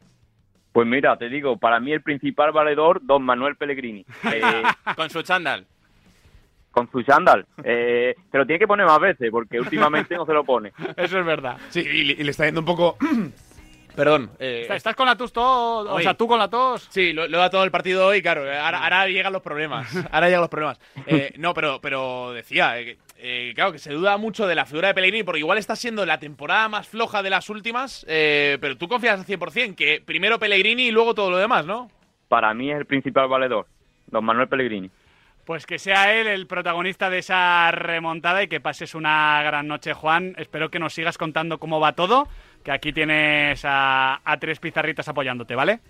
Pues 0.72 0.86
mira, 0.86 1.16
te 1.16 1.28
digo, 1.28 1.56
para 1.56 1.80
mí 1.80 1.92
el 1.92 2.00
principal 2.02 2.52
valedor, 2.52 3.00
don 3.02 3.22
Manuel 3.24 3.56
Pellegrini. 3.56 4.04
Eh, 4.32 4.62
Con 4.94 5.10
su 5.10 5.22
chándal. 5.22 5.66
con 6.70 6.88
su 6.92 7.02
chándal. 7.02 7.44
Eh, 7.64 8.14
se 8.30 8.38
lo 8.38 8.46
tiene 8.46 8.60
que 8.60 8.68
poner 8.68 8.86
más 8.86 9.00
veces, 9.00 9.28
porque 9.32 9.58
últimamente 9.58 10.14
no 10.14 10.24
se 10.24 10.32
lo 10.32 10.44
pone. 10.44 10.70
Eso 10.96 11.18
es 11.18 11.26
verdad. 11.26 11.56
Sí, 11.70 11.80
y 11.80 12.04
le 12.22 12.30
está 12.30 12.44
yendo 12.44 12.60
un 12.60 12.66
poco. 12.66 12.96
Perdón. 13.94 14.30
eh, 14.38 14.60
¿Estás- 14.62 14.76
¿Estás 14.78 14.96
con 14.96 15.06
la 15.06 15.16
tos 15.16 15.32
todo? 15.32 15.90
O 15.90 15.94
Hoy. 15.96 16.02
sea, 16.02 16.14
tú 16.14 16.26
con 16.26 16.38
la 16.38 16.48
tos. 16.48 16.86
Sí, 16.90 17.12
lo, 17.12 17.26
lo 17.28 17.38
da 17.38 17.50
todo 17.50 17.64
el 17.64 17.70
partido 17.70 18.06
hoy, 18.06 18.22
claro. 18.22 18.42
Ahora, 18.42 18.82
ahora 18.82 19.06
llegan 19.08 19.32
los 19.32 19.42
problemas. 19.42 19.88
Ahora 20.10 20.26
llegan 20.26 20.40
los 20.42 20.50
problemas. 20.50 20.80
Eh, 21.06 21.32
no, 21.38 21.54
pero, 21.54 21.80
pero 21.80 22.32
decía, 22.32 22.78
eh, 22.78 22.84
que, 22.84 22.98
eh, 23.18 23.52
claro, 23.54 23.72
que 23.72 23.78
se 23.78 23.92
duda 23.92 24.16
mucho 24.16 24.46
de 24.46 24.54
la 24.54 24.64
figura 24.66 24.88
de 24.88 24.94
Pellegrini, 24.94 25.22
porque 25.24 25.40
igual 25.40 25.58
está 25.58 25.76
siendo 25.76 26.06
la 26.06 26.18
temporada 26.18 26.68
más 26.68 26.88
floja 26.88 27.22
de 27.22 27.30
las 27.30 27.50
últimas, 27.50 28.04
eh, 28.08 28.58
pero 28.60 28.76
tú 28.76 28.88
confías 28.88 29.18
al 29.18 29.26
100% 29.26 29.74
que 29.76 30.00
primero 30.04 30.38
Pellegrini 30.38 30.84
y 30.84 30.90
luego 30.90 31.14
todo 31.14 31.30
lo 31.30 31.36
demás, 31.36 31.66
¿no? 31.66 31.90
Para 32.28 32.54
mí 32.54 32.70
es 32.70 32.78
el 32.78 32.86
principal 32.86 33.28
valedor, 33.28 33.66
don 34.06 34.24
Manuel 34.24 34.48
Pellegrini. 34.48 34.90
Pues 35.44 35.66
que 35.66 35.80
sea 35.80 36.14
él 36.14 36.28
el 36.28 36.46
protagonista 36.46 37.10
de 37.10 37.18
esa 37.18 37.72
remontada 37.72 38.40
y 38.42 38.46
que 38.46 38.60
pases 38.60 38.94
una 38.94 39.42
gran 39.42 39.66
noche, 39.66 39.94
Juan. 39.94 40.34
Espero 40.38 40.70
que 40.70 40.78
nos 40.78 40.94
sigas 40.94 41.18
contando 41.18 41.58
cómo 41.58 41.80
va 41.80 41.94
todo, 41.94 42.28
que 42.62 42.72
aquí 42.72 42.92
tienes 42.92 43.64
a, 43.64 44.20
a 44.24 44.36
tres 44.38 44.58
pizarritas 44.60 45.08
apoyándote, 45.08 45.54
¿vale? 45.54 45.80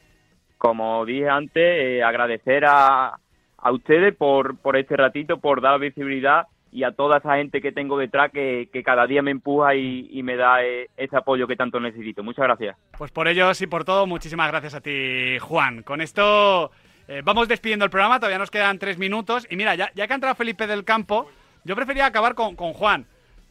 como 0.60 1.06
dije 1.06 1.26
antes, 1.26 1.56
eh, 1.56 2.02
agradecer 2.02 2.66
a, 2.66 3.18
a 3.56 3.72
ustedes 3.72 4.14
por, 4.14 4.58
por 4.58 4.76
este 4.76 4.94
ratito, 4.94 5.38
por 5.38 5.62
dar 5.62 5.80
visibilidad 5.80 6.48
y 6.70 6.84
a 6.84 6.92
toda 6.92 7.16
esa 7.16 7.36
gente 7.36 7.62
que 7.62 7.72
tengo 7.72 7.96
detrás 7.96 8.30
que, 8.30 8.68
que 8.70 8.82
cada 8.82 9.06
día 9.06 9.22
me 9.22 9.30
empuja 9.30 9.74
y, 9.74 10.08
y 10.10 10.22
me 10.22 10.36
da 10.36 10.62
eh, 10.62 10.90
ese 10.98 11.16
apoyo 11.16 11.46
que 11.46 11.56
tanto 11.56 11.80
necesito. 11.80 12.22
Muchas 12.22 12.44
gracias. 12.44 12.76
Pues 12.98 13.10
por 13.10 13.26
ellos 13.26 13.58
y 13.62 13.66
por 13.66 13.86
todo, 13.86 14.06
muchísimas 14.06 14.50
gracias 14.50 14.74
a 14.74 14.82
ti, 14.82 15.38
Juan. 15.40 15.82
Con 15.82 16.02
esto 16.02 16.70
eh, 17.08 17.22
vamos 17.24 17.48
despidiendo 17.48 17.86
el 17.86 17.90
programa, 17.90 18.18
todavía 18.20 18.38
nos 18.38 18.50
quedan 18.50 18.78
tres 18.78 18.98
minutos. 18.98 19.46
Y 19.48 19.56
mira, 19.56 19.74
ya, 19.76 19.90
ya 19.94 20.06
que 20.06 20.12
ha 20.12 20.16
entrado 20.16 20.34
Felipe 20.34 20.66
del 20.66 20.84
Campo, 20.84 21.26
yo 21.64 21.74
prefería 21.74 22.04
acabar 22.04 22.34
con, 22.34 22.54
con 22.54 22.74
Juan. 22.74 23.06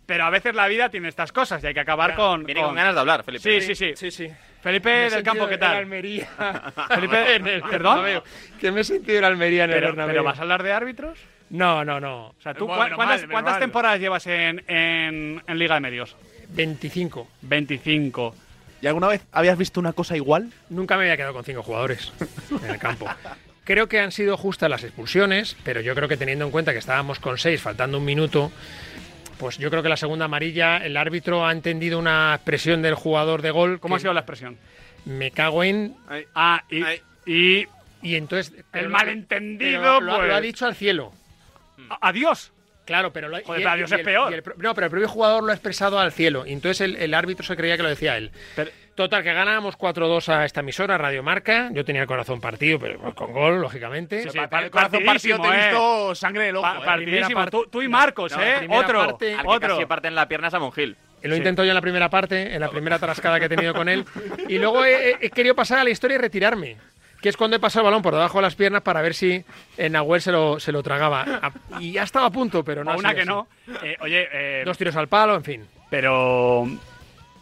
Pero 0.10 0.24
a 0.24 0.32
veces 0.32 0.56
la 0.56 0.68
vida 0.68 0.90
tiene 0.90 1.08
estas 1.08 1.32
cosas 1.32 1.64
y 1.64 1.68
hay 1.68 1.74
que 1.76 1.82
acabar 1.82 2.16
con, 2.16 2.44
Viene 2.44 2.64
con 2.64 2.74
ganas 2.74 2.96
de 2.96 3.00
hablar, 3.00 3.24
Felipe. 3.24 3.44
Sí, 3.44 3.62
sí, 3.62 3.76
sí. 3.76 3.94
Sí, 3.96 4.10
sí. 4.10 4.28
Felipe 4.60 4.90
Me 4.90 5.10
del 5.12 5.22
Campo, 5.22 5.48
¿qué 5.48 5.54
en 5.54 5.60
tal? 5.60 5.76
Almería. 5.76 6.28
Felipe, 6.96 7.36
En 7.36 7.46
el 7.46 7.62
¿perdón? 7.62 8.24
Que 8.60 8.72
me 8.72 8.82
he 8.82 8.84
sentido 8.84 9.20
en 9.20 9.26
Almería 9.26 9.66
en 9.66 9.70
el 9.70 9.76
Pero, 9.76 9.88
Bernabéu. 9.90 10.12
pero 10.12 10.24
¿vas 10.24 10.40
a 10.40 10.42
hablar 10.42 10.64
de 10.64 10.74
árbitros? 10.74 11.20
No, 11.52 11.86
no, 11.86 12.00
no. 12.00 12.30
O 12.30 12.36
sea, 12.42 12.56
¿tú 12.56 12.66
Bueno, 12.66 12.96
cuántas, 12.96 13.22
mal, 13.22 13.30
cuántas 13.30 13.60
temporadas 13.60 14.00
llevas 14.00 14.26
en, 14.26 14.64
en, 14.68 15.44
en 15.46 15.60
Liga 15.60 15.76
de 15.76 15.82
Medios? 15.82 16.16
25. 16.56 17.28
25. 17.44 18.36
¿Y 18.82 18.88
alguna 18.88 19.10
vez 19.10 19.22
habías 19.32 19.60
visto 19.60 19.80
una 19.80 19.94
cosa 19.94 20.18
igual? 20.18 20.50
Nunca 20.72 20.98
me 20.98 21.04
había 21.04 21.18
quedado 21.18 21.34
con 21.34 21.44
cinco 21.44 21.62
jugadores 21.62 22.12
en 22.64 22.68
el 22.68 22.80
campo. 22.80 23.08
Creo 23.64 23.88
que 23.88 24.00
han 24.00 24.12
sido 24.12 24.36
justas 24.38 24.72
las 24.72 24.84
expulsiones, 24.84 25.56
pero 25.64 25.82
yo 25.82 25.94
creo 25.94 26.08
que 26.08 26.18
teniendo 26.18 26.46
en 26.46 26.50
cuenta 26.50 26.72
que 26.74 26.80
estábamos 26.80 27.20
con 27.20 27.38
seis, 27.38 27.62
faltando 27.62 28.00
un 28.00 28.06
minuto, 28.06 28.52
pues 29.40 29.58
yo 29.58 29.72
creo 29.72 29.82
que 29.82 29.90
la 29.90 29.98
segunda 29.98 30.26
amarilla, 30.26 30.78
el 30.78 30.96
árbitro 30.98 31.46
ha 31.48 31.52
entendido 31.52 31.98
una 31.98 32.36
expresión 32.36 32.82
del 32.84 32.94
jugador 32.94 33.42
de 33.42 33.50
gol. 33.52 33.80
¿Cómo 33.80 33.96
ha 33.96 34.00
sido 34.00 34.14
la 34.14 34.20
expresión? 34.20 34.58
Me 35.06 35.32
cago 35.32 35.64
en. 35.64 35.96
Ah, 36.36 36.64
y. 36.70 36.84
y 37.26 37.68
y 38.02 38.16
entonces. 38.16 38.54
el 38.74 38.90
malentendido, 38.90 40.00
lo, 40.00 40.16
pues. 40.18 40.28
lo 40.28 40.36
ha 40.36 40.42
dicho 40.42 40.66
al 40.66 40.76
cielo. 40.76 41.12
Adiós. 42.02 42.52
Claro, 42.86 43.14
pero 43.14 43.30
lo, 43.30 43.38
Joder, 43.44 43.60
y- 43.62 43.64
pero 43.64 43.70
adiós 43.70 43.92
y 43.92 43.94
es 43.94 44.00
el- 44.00 44.06
peor. 44.06 44.32
y 44.32 44.36
el 44.36 44.44
no, 44.58 44.74
pero 44.74 44.86
el 44.86 44.92
propio 44.92 45.08
jugador 45.08 45.44
lo 45.44 45.52
ha 45.52 45.54
expresado 45.54 46.00
al 46.00 46.12
cielo. 46.12 46.46
Y 46.48 46.54
entonces 46.54 46.82
el, 46.82 46.96
el 46.96 47.14
árbitro 47.14 47.46
se 47.46 47.56
creía 47.56 47.78
que 47.78 47.84
lo 47.84 47.90
decía 47.90 48.18
él. 48.18 48.32
Total, 49.00 49.24
que 49.24 49.32
ganábamos 49.32 49.78
4-2 49.78 50.28
a 50.28 50.44
esta 50.44 50.60
emisora, 50.60 50.98
Radio 50.98 51.24
Marca. 51.24 51.70
Yo 51.72 51.86
tenía 51.86 52.02
el 52.02 52.08
corazón 52.10 52.42
partido, 52.42 52.78
pero 52.80 53.00
pues, 53.00 53.14
con 53.14 53.32
gol, 53.32 53.62
lógicamente. 53.62 54.30
Sí, 54.30 54.38
para 54.50 54.66
el 54.66 54.70
corazón 54.70 55.06
partido 55.06 55.40
te 55.42 55.48
he 55.48 55.56
visto 55.70 56.16
sangre 56.16 56.44
en 56.44 56.50
el 56.50 56.56
ojo. 56.58 56.68
Pa- 56.68 56.80
eh. 56.80 56.86
partidísimo. 56.86 57.46
Tú, 57.48 57.66
tú 57.72 57.82
y 57.82 57.88
Marcos, 57.88 58.34
No, 58.36 58.44
¿eh? 58.44 58.68
Otro. 58.70 59.00
parte- 59.06 59.36
Al 59.36 59.42
que 59.44 59.48
otro. 59.48 59.76
casi 59.78 59.86
parte 59.86 60.10
en 60.10 60.16
la 60.16 60.28
pierna 60.28 60.50
Samon 60.52 60.74
Gil. 60.74 60.98
Lo 61.24 61.34
intento 61.34 61.64
yo 61.64 61.70
en 61.72 61.76
la 61.76 61.82
primera 61.82 62.10
parte, 62.10 62.54
en 62.54 62.60
la 62.60 62.68
primera 62.70 63.00
trascada 63.00 63.40
que 63.40 63.46
he 63.46 63.50
tenido 63.50 63.74
con 63.74 63.88
él. 63.88 64.04
Y 64.50 64.58
luego 64.60 64.84
he, 64.84 65.12
he- 65.12 65.18
he 65.22 65.30
querido 65.30 65.56
pasar 65.56 65.80
a 65.80 65.86
la 65.86 65.92
historia 65.92 66.16
y 66.16 66.18
retirarme. 66.18 66.76
Que 67.22 67.30
es 67.30 67.38
cuando 67.38 67.56
he 67.56 67.60
pasado 67.62 67.84
el 67.84 67.92
balón 67.92 68.02
por 68.02 68.14
debajo 68.16 68.40
de 68.40 68.42
las 68.42 68.56
piernas 68.56 68.82
para 68.82 69.02
ver 69.02 69.14
si 69.14 69.46
en 69.78 69.94
Nahuel 69.94 70.20
se 70.20 70.34
lo, 70.34 70.60
se 70.60 70.74
lo 70.74 70.84
tragaba. 70.84 71.22
A- 71.42 71.80
Y 71.80 71.94
ya 71.94 72.04
estaba 72.04 72.26
a 72.26 72.32
punto, 72.32 72.66
pero 72.66 72.84
no. 72.84 72.92
O 72.92 72.98
una 72.98 73.12
sido 73.12 73.16
que 73.16 73.22
así. 73.22 73.30
no. 73.30 73.48
Eh, 73.82 73.96
oye, 74.02 74.28
eh, 74.34 74.64
Dos 74.66 74.78
tiros 74.78 74.98
al 74.98 75.08
palo, 75.08 75.36
en 75.36 75.44
fin. 75.46 75.66
pero. 75.90 76.68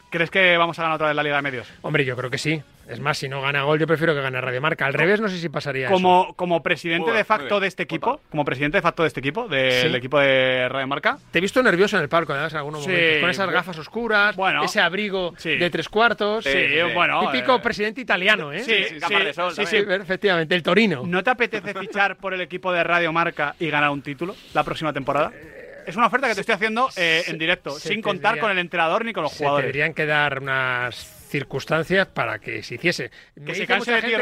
¿Crees 0.09 0.31
que 0.31 0.57
vamos 0.57 0.79
a 0.79 0.83
ganar 0.83 0.95
otra 0.95 1.07
vez 1.07 1.15
la 1.15 1.23
Liga 1.23 1.35
de 1.35 1.41
Medios? 1.41 1.67
Hombre, 1.81 2.05
yo 2.05 2.15
creo 2.15 2.29
que 2.29 2.37
sí. 2.37 2.61
Es 2.87 3.01
más, 3.01 3.17
si 3.17 3.27
no 3.27 3.41
gana 3.41 3.63
gol, 3.63 3.77
yo 3.77 3.85
prefiero 3.85 4.15
que 4.15 4.21
gane 4.21 4.39
Radio 4.39 4.61
Marca. 4.61 4.85
Al 4.85 4.93
revés, 4.93 5.19
no 5.19 5.27
sé 5.27 5.37
si 5.37 5.49
pasaría 5.49 5.87
eso. 5.87 5.93
Como, 5.93 6.33
como 6.37 6.63
presidente 6.63 7.11
de 7.11 7.25
facto 7.25 7.59
de 7.59 7.67
este 7.67 7.83
equipo, 7.83 8.21
como 8.29 8.45
presidente 8.45 8.77
de 8.77 8.81
facto 8.81 9.03
de 9.03 9.07
este 9.07 9.19
equipo, 9.19 9.49
del 9.49 9.91
Sí. 9.91 9.97
equipo 9.97 10.17
de 10.19 10.69
Radio 10.69 10.87
Marca, 10.87 11.17
Te 11.31 11.39
he 11.39 11.41
visto 11.41 11.61
nervioso 11.61 11.97
en 11.97 12.03
el 12.03 12.07
palco, 12.09 12.31
además, 12.31 12.53
en 12.53 12.59
algunos 12.59 12.83
Sí, 12.85 12.89
momentos. 12.89 13.19
Con 13.19 13.29
esas 13.31 13.49
gafas 13.51 13.77
oscuras, 13.79 14.35
Bueno. 14.37 14.63
ese 14.63 14.79
abrigo 14.79 15.33
Sí. 15.37 15.57
de 15.57 15.69
tres 15.69 15.89
cuartos. 15.89 16.45
Sí, 16.45 16.57
bueno, 16.93 17.29
Típico 17.29 17.55
eh, 17.57 17.59
presidente 17.59 17.99
italiano, 17.99 18.53
¿eh? 18.53 18.61
Sí, 18.63 18.85
Sí, 18.87 18.99
gafas 18.99 19.25
de 19.25 19.33
sol 19.33 19.51
sí, 19.53 19.65
sí, 19.65 19.75
efectivamente. 19.85 20.55
El 20.55 20.63
Torino. 20.63 21.03
¿no 21.05 21.21
te 21.21 21.29
apetece 21.31 21.73
fichar 21.73 22.15
por 22.15 22.33
el 22.33 22.39
equipo 22.39 22.71
de 22.71 22.85
Radio 22.85 23.09
Circunstancia 23.11 23.55
y 23.59 23.69
ganar 23.69 23.89
un 23.89 24.01
título 24.01 24.33
la 24.53 24.63
próxima 24.63 24.93
temporada? 24.93 25.33
Es 25.87 25.95
una 25.95 26.07
oferta 26.07 26.27
que 26.27 26.35
te 26.35 26.41
estoy 26.41 26.53
haciendo 26.55 26.89
eh, 26.97 27.23
en 27.27 27.37
directo, 27.37 27.71
se 27.79 27.89
sin 27.89 28.01
contar 28.01 28.33
tendría- 28.33 28.41
con 28.41 28.51
el 28.51 28.59
entrenador 28.59 29.05
ni 29.05 29.13
con 29.13 29.23
los 29.23 29.31
Se 29.31 29.39
jugadores. 29.39 29.65
tendrían 29.65 29.93
que 29.93 30.05
dar 30.05 30.41
unas 30.41 30.95
circunstancias 31.29 32.07
para 32.07 32.39
que 32.39 32.61
se 32.63 32.75
hiciese. 32.75 33.09
Me 33.35 33.45
Que 33.45 33.55
se 33.55 33.65
canse 33.67 33.91
de 33.93 34.01
ti. 34.01 34.13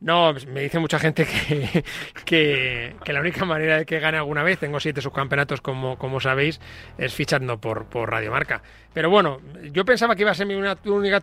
No, 0.00 0.34
me 0.48 0.62
dice 0.62 0.80
mucha 0.80 0.98
gente 0.98 1.24
que, 1.24 1.84
que, 2.24 2.96
que 3.04 3.12
la 3.12 3.20
única 3.20 3.44
manera 3.44 3.78
de 3.78 3.86
que 3.86 4.00
gane 4.00 4.18
alguna 4.18 4.42
vez, 4.42 4.58
tengo 4.58 4.80
siete 4.80 5.00
subcampeonatos 5.00 5.60
como, 5.60 5.96
como 5.96 6.18
sabéis, 6.20 6.60
es 6.98 7.14
fichando 7.14 7.60
por, 7.60 7.84
por 7.86 8.10
Radio 8.10 8.32
Marca. 8.32 8.62
Pero 8.92 9.10
bueno, 9.10 9.40
yo 9.70 9.84
pensaba 9.84 10.16
que 10.16 10.22
iba 10.22 10.32
a 10.32 10.34
ser 10.34 10.46
mi 10.48 10.54
una- 10.54 10.76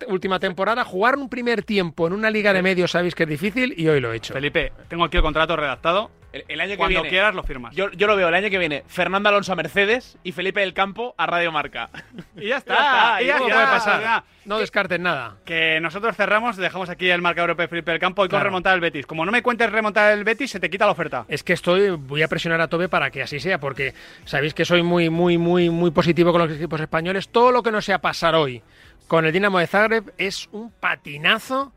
última 0.08 0.39
temporada. 0.39 0.86
Jugar 0.86 1.17
un 1.17 1.27
primer 1.29 1.63
tiempo 1.63 2.08
en 2.08 2.13
una 2.13 2.32
liga 2.32 2.53
de 2.53 2.62
medios 2.62 2.91
sabéis 2.91 3.15
que 3.15 3.23
es 3.23 3.29
difícil 3.29 3.73
y 3.77 3.88
hoy 3.89 3.99
lo 3.99 4.13
he 4.13 4.15
hecho. 4.17 4.34
Felipe, 4.34 4.71
tengo 4.88 5.03
aquí 5.03 5.17
el 5.17 5.23
contrato 5.23 5.58
redactado. 5.58 6.10
El, 6.31 6.45
el 6.47 6.61
año 6.61 6.71
que 6.71 6.77
Cuando 6.77 7.01
viene. 7.01 7.09
quieras 7.09 7.33
lo 7.33 7.41
firmas. 7.43 7.75
Yo, 7.75 7.91
yo 7.91 8.05
lo 8.05 8.15
veo 8.15 8.27
el 8.27 8.35
año 8.35 8.49
que 8.49 8.57
viene. 8.59 8.83
Fernando 8.87 9.29
Alonso 9.29 9.51
a 9.53 9.55
Mercedes 9.55 10.17
y 10.23 10.31
Felipe 10.31 10.59
del 10.59 10.73
Campo 10.75 11.15
a 11.17 11.25
Radio 11.25 11.51
Marca. 11.51 11.89
Y 12.37 12.49
ya 12.49 12.57
está, 12.57 12.73
Ya 12.75 12.79
está, 13.17 13.21
y 13.21 13.25
ya 13.25 13.33
¿Cómo 13.37 13.47
está, 13.49 13.55
puede 13.61 13.67
pasar? 13.77 14.01
ya. 14.01 14.23
No 14.45 14.59
descartes 14.59 14.99
nada. 14.99 15.37
Que 15.45 15.79
nosotros 15.81 16.15
cerramos, 16.15 16.57
dejamos 16.57 16.89
aquí 16.89 17.09
el 17.09 17.21
marcador 17.21 17.55
de 17.55 17.67
Felipe 17.67 17.91
del 17.91 17.99
Campo 17.99 18.25
y 18.25 18.29
con 18.29 18.41
remontar 18.41 18.75
el 18.75 18.81
Betis. 18.81 19.05
Como 19.05 19.25
no 19.25 19.31
me 19.31 19.41
cuentes 19.41 19.71
remontar 19.71 20.11
el 20.11 20.23
Betis, 20.23 20.51
se 20.51 20.59
te 20.59 20.69
quita 20.69 20.85
la 20.85 20.91
oferta. 20.91 21.25
Es 21.27 21.43
que 21.43 21.53
estoy, 21.53 21.89
voy 21.91 22.21
a 22.23 22.27
presionar 22.27 22.61
a 22.61 22.67
tope 22.67 22.89
para 22.89 23.09
que 23.11 23.21
así 23.23 23.39
sea, 23.39 23.59
porque 23.59 23.93
sabéis 24.25 24.53
que 24.53 24.65
soy 24.65 24.81
muy, 24.83 25.09
muy, 25.09 25.37
muy, 25.37 25.69
muy 25.69 25.91
positivo 25.91 26.31
con 26.31 26.41
los 26.47 26.51
equipos 26.55 26.79
españoles. 26.81 27.29
Todo 27.29 27.51
lo 27.51 27.63
que 27.63 27.71
no 27.71 27.81
sea 27.81 27.99
pasar 27.99 28.35
hoy 28.35 28.61
con 29.07 29.25
el 29.25 29.31
Dinamo 29.31 29.57
de 29.59 29.67
Zagreb 29.67 30.13
es 30.17 30.47
un 30.51 30.71
patinazo 30.71 31.73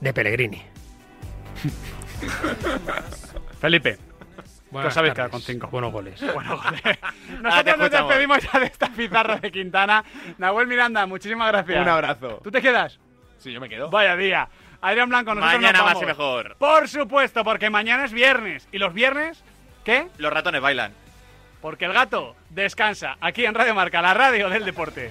de 0.00 0.12
Pellegrini. 0.12 0.62
Felipe, 3.60 3.98
Buenas 4.70 4.94
sabéis 4.94 5.14
quedar 5.14 5.30
con 5.30 5.40
cinco. 5.40 5.68
Buenos 5.68 5.92
goles. 5.92 6.20
Bueno, 6.34 6.56
joder. 6.56 6.98
Ahora 7.00 7.14
te 7.32 7.42
Nosotros 7.42 7.78
nos 7.78 7.90
despedimos 7.90 8.38
ya 8.52 8.58
de 8.60 8.66
esta 8.66 8.88
pizarra 8.88 9.36
de 9.36 9.50
Quintana. 9.50 10.04
Nahuel 10.38 10.66
Miranda, 10.66 11.06
muchísimas 11.06 11.48
gracias. 11.52 11.80
Un 11.80 11.88
abrazo. 11.88 12.40
¿Tú 12.42 12.50
te 12.50 12.60
quedas? 12.60 12.98
Sí, 13.38 13.52
yo 13.52 13.60
me 13.60 13.68
quedo. 13.68 13.90
Vaya 13.90 14.16
día. 14.16 14.48
Adrián 14.80 15.08
Blanco, 15.08 15.34
nosotros 15.34 15.54
Mañana 15.60 15.78
nos 15.78 15.84
más 15.86 15.94
vamos. 15.94 16.02
y 16.02 16.06
mejor. 16.06 16.56
Por 16.58 16.88
supuesto, 16.88 17.44
porque 17.44 17.70
mañana 17.70 18.04
es 18.04 18.12
viernes. 18.12 18.68
¿Y 18.72 18.78
los 18.78 18.92
viernes? 18.92 19.42
¿Qué? 19.84 20.08
Los 20.18 20.32
ratones 20.32 20.60
bailan. 20.60 20.92
Porque 21.60 21.86
el 21.86 21.92
gato 21.92 22.36
descansa 22.50 23.16
aquí 23.20 23.46
en 23.46 23.54
Radio 23.54 23.74
Marca, 23.74 24.02
la 24.02 24.14
radio 24.14 24.48
del 24.50 24.64
deporte. 24.64 25.10